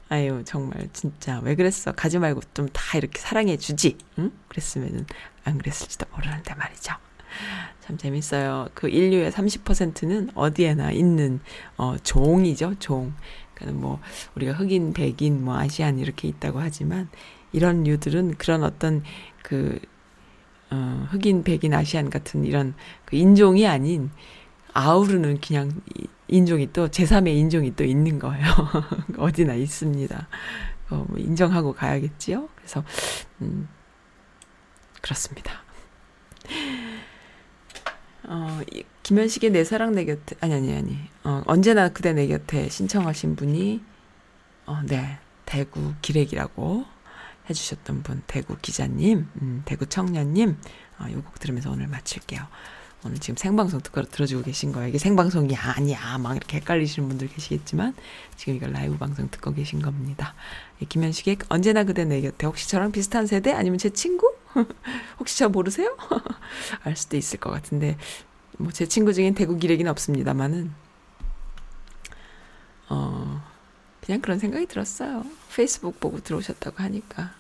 아유 0.09 0.43
정말 0.45 0.88
진짜 0.93 1.39
왜 1.43 1.55
그랬어? 1.55 1.91
가지 1.91 2.19
말고 2.19 2.41
좀 2.53 2.67
다 2.71 2.97
이렇게 2.97 3.19
사랑해 3.19 3.57
주지. 3.57 3.97
응? 4.19 4.32
그랬으면은 4.47 5.07
안 5.43 5.57
그랬을지도 5.57 6.05
모르는데 6.11 6.53
말이죠. 6.53 6.93
참 7.82 7.97
재밌어요. 7.97 8.69
그 8.73 8.89
인류의 8.89 9.32
30%는 9.32 10.30
어디에나 10.36 10.91
있는 10.91 11.39
어 11.78 11.95
종이죠 12.03 12.76
종. 12.80 13.13
그러니까 13.55 13.80
뭐 13.82 13.99
우리가 14.36 14.53
흑인 14.53 14.93
백인 14.93 15.43
뭐 15.43 15.57
아시안 15.57 15.97
이렇게 15.99 16.28
있다고 16.28 16.59
하지만 16.59 17.09
이런 17.56 17.84
류들은 17.84 18.36
그런 18.36 18.64
어떤 18.64 19.01
그 19.41 19.80
어, 20.72 21.08
흑인 21.10 21.43
백인 21.43 21.74
아시안 21.74 22.10
같은 22.10 22.43
이런 22.43 22.74
그 23.06 23.16
인종이 23.16 23.66
아닌 23.66 24.12
아우르는 24.74 25.39
그냥 25.39 25.72
인종이 26.28 26.72
또 26.74 26.89
제3의 26.89 27.30
인종이 27.30 27.74
또 27.76 27.86
있는 27.86 28.20
거예요. 28.20 28.45
어디나 29.18 29.53
있습니다. 29.53 30.28
어, 30.89 31.06
뭐 31.08 31.18
인정하고 31.18 31.74
가야겠지요. 31.74 32.49
그래서 32.56 32.84
음, 33.41 33.70
그렇습니다. 35.01 35.64
어, 38.24 38.60
김현식의 39.03 39.51
내 39.51 39.64
사랑 39.64 39.93
내 39.93 40.03
곁에 40.03 40.36
아니 40.41 40.56
아니 40.56 40.76
아니 40.76 40.97
어, 41.24 41.41
언제나 41.45 41.88
그대 41.88 42.12
내 42.12 42.28
곁에 42.28 42.68
신청하신 42.68 43.38
분이 43.38 43.82
어, 44.66 44.82
네 44.88 45.20
대구 45.45 45.93
기렉이라고 46.01 46.94
해주셨던 47.49 48.03
분 48.03 48.23
대구 48.27 48.57
기자님 48.61 49.27
음, 49.41 49.61
대구 49.65 49.85
청년님 49.87 50.57
어, 50.99 51.05
요곡 51.11 51.39
들으면서 51.39 51.71
오늘 51.71 51.87
마칠게요. 51.87 52.41
오늘 53.03 53.19
지금 53.19 53.35
생방송 53.35 53.81
듣고 53.81 54.01
들어주고 54.03 54.43
계신 54.43 54.71
거예요. 54.71 54.87
이게 54.87 54.97
생방송이 54.97 55.55
아니야. 55.55 56.17
막 56.17 56.35
이렇게 56.35 56.57
헷갈리시는 56.57 57.07
분들 57.07 57.27
계시겠지만 57.29 57.93
지금 58.35 58.55
이걸 58.55 58.71
라이브 58.71 58.97
방송 58.97 59.29
듣고 59.29 59.53
계신 59.53 59.79
겁니다. 59.79 60.33
김현식의 60.89 61.37
언제나 61.49 61.83
그대 61.83 62.03
내 62.05 62.21
곁에 62.21 62.47
혹시 62.47 62.67
저랑 62.67 62.91
비슷한 62.91 63.27
세대 63.27 63.51
아니면 63.51 63.77
제 63.77 63.91
친구? 63.91 64.33
혹시 65.19 65.37
저 65.37 65.49
모르세요? 65.49 65.95
알 66.83 66.95
수도 66.95 67.15
있을 67.15 67.39
것 67.39 67.51
같은데 67.51 67.97
뭐 68.57 68.71
제 68.71 68.87
친구 68.87 69.13
중엔 69.13 69.35
대구 69.35 69.57
기레기는 69.57 69.89
없습니다만은 69.91 70.73
어 72.89 73.43
그냥 74.06 74.22
그런 74.22 74.38
생각이 74.38 74.68
들었어요. 74.68 75.26
페이스북 75.53 75.99
보고 75.99 76.20
들어오셨다고 76.20 76.78
하니까 76.84 77.34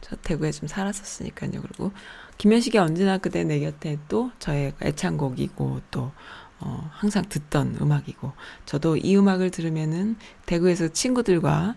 저 0.00 0.16
대구에 0.16 0.52
좀 0.52 0.68
살았었으니까요. 0.68 1.60
그리고 1.60 1.92
김현식이 2.38 2.78
언제나 2.78 3.18
그대 3.18 3.44
내 3.44 3.60
곁에 3.60 3.98
또 4.08 4.30
저의 4.38 4.72
애창곡이고 4.80 5.82
또 5.90 6.12
어, 6.60 6.90
항상 6.92 7.24
듣던 7.28 7.78
음악이고 7.80 8.32
저도 8.64 8.96
이 8.96 9.16
음악을 9.16 9.50
들으면은 9.50 10.16
대구에서 10.46 10.88
친구들과 10.88 11.74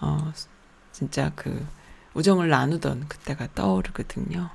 어, 0.00 0.32
진짜 0.92 1.32
그 1.34 1.66
우정을 2.14 2.48
나누던 2.48 3.08
그때가 3.08 3.48
떠오르거든요. 3.54 4.50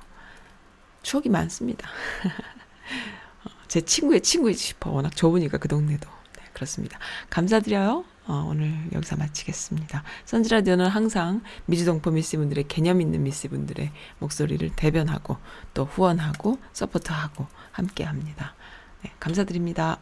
추억이 1.02 1.28
많습니다. 1.28 1.88
어, 3.44 3.50
제 3.66 3.80
친구의 3.80 4.20
친구이지 4.20 4.62
싶어. 4.62 4.90
워낙 4.90 5.16
좁으니까 5.16 5.58
그 5.58 5.66
동네도. 5.66 6.08
네, 6.08 6.23
그렇습니다. 6.54 6.98
감사드려요. 7.28 8.04
어, 8.26 8.46
오늘 8.48 8.72
여기서 8.92 9.16
마치겠습니다. 9.16 10.02
선지라디오는 10.24 10.86
항상 10.86 11.42
미주동포 11.66 12.10
미씨분들의 12.10 12.68
개념 12.68 13.02
있는 13.02 13.22
미씨분들의 13.24 13.92
목소리를 14.20 14.70
대변하고 14.74 15.36
또 15.74 15.84
후원하고 15.84 16.58
서포트하고 16.72 17.46
함께 17.72 18.04
합니다. 18.04 18.54
네, 19.02 19.12
감사드립니다. 19.20 19.98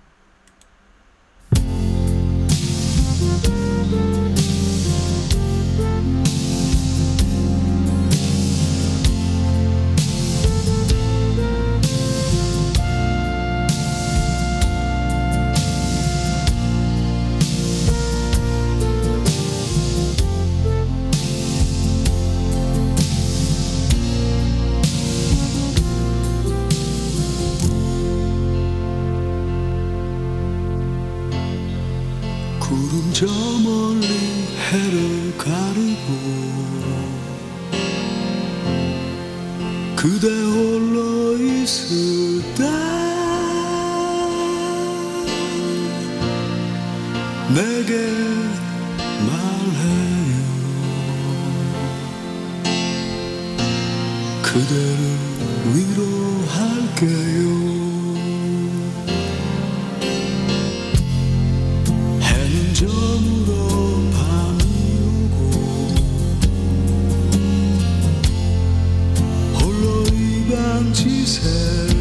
she 70.94 71.24
said. 71.24 71.91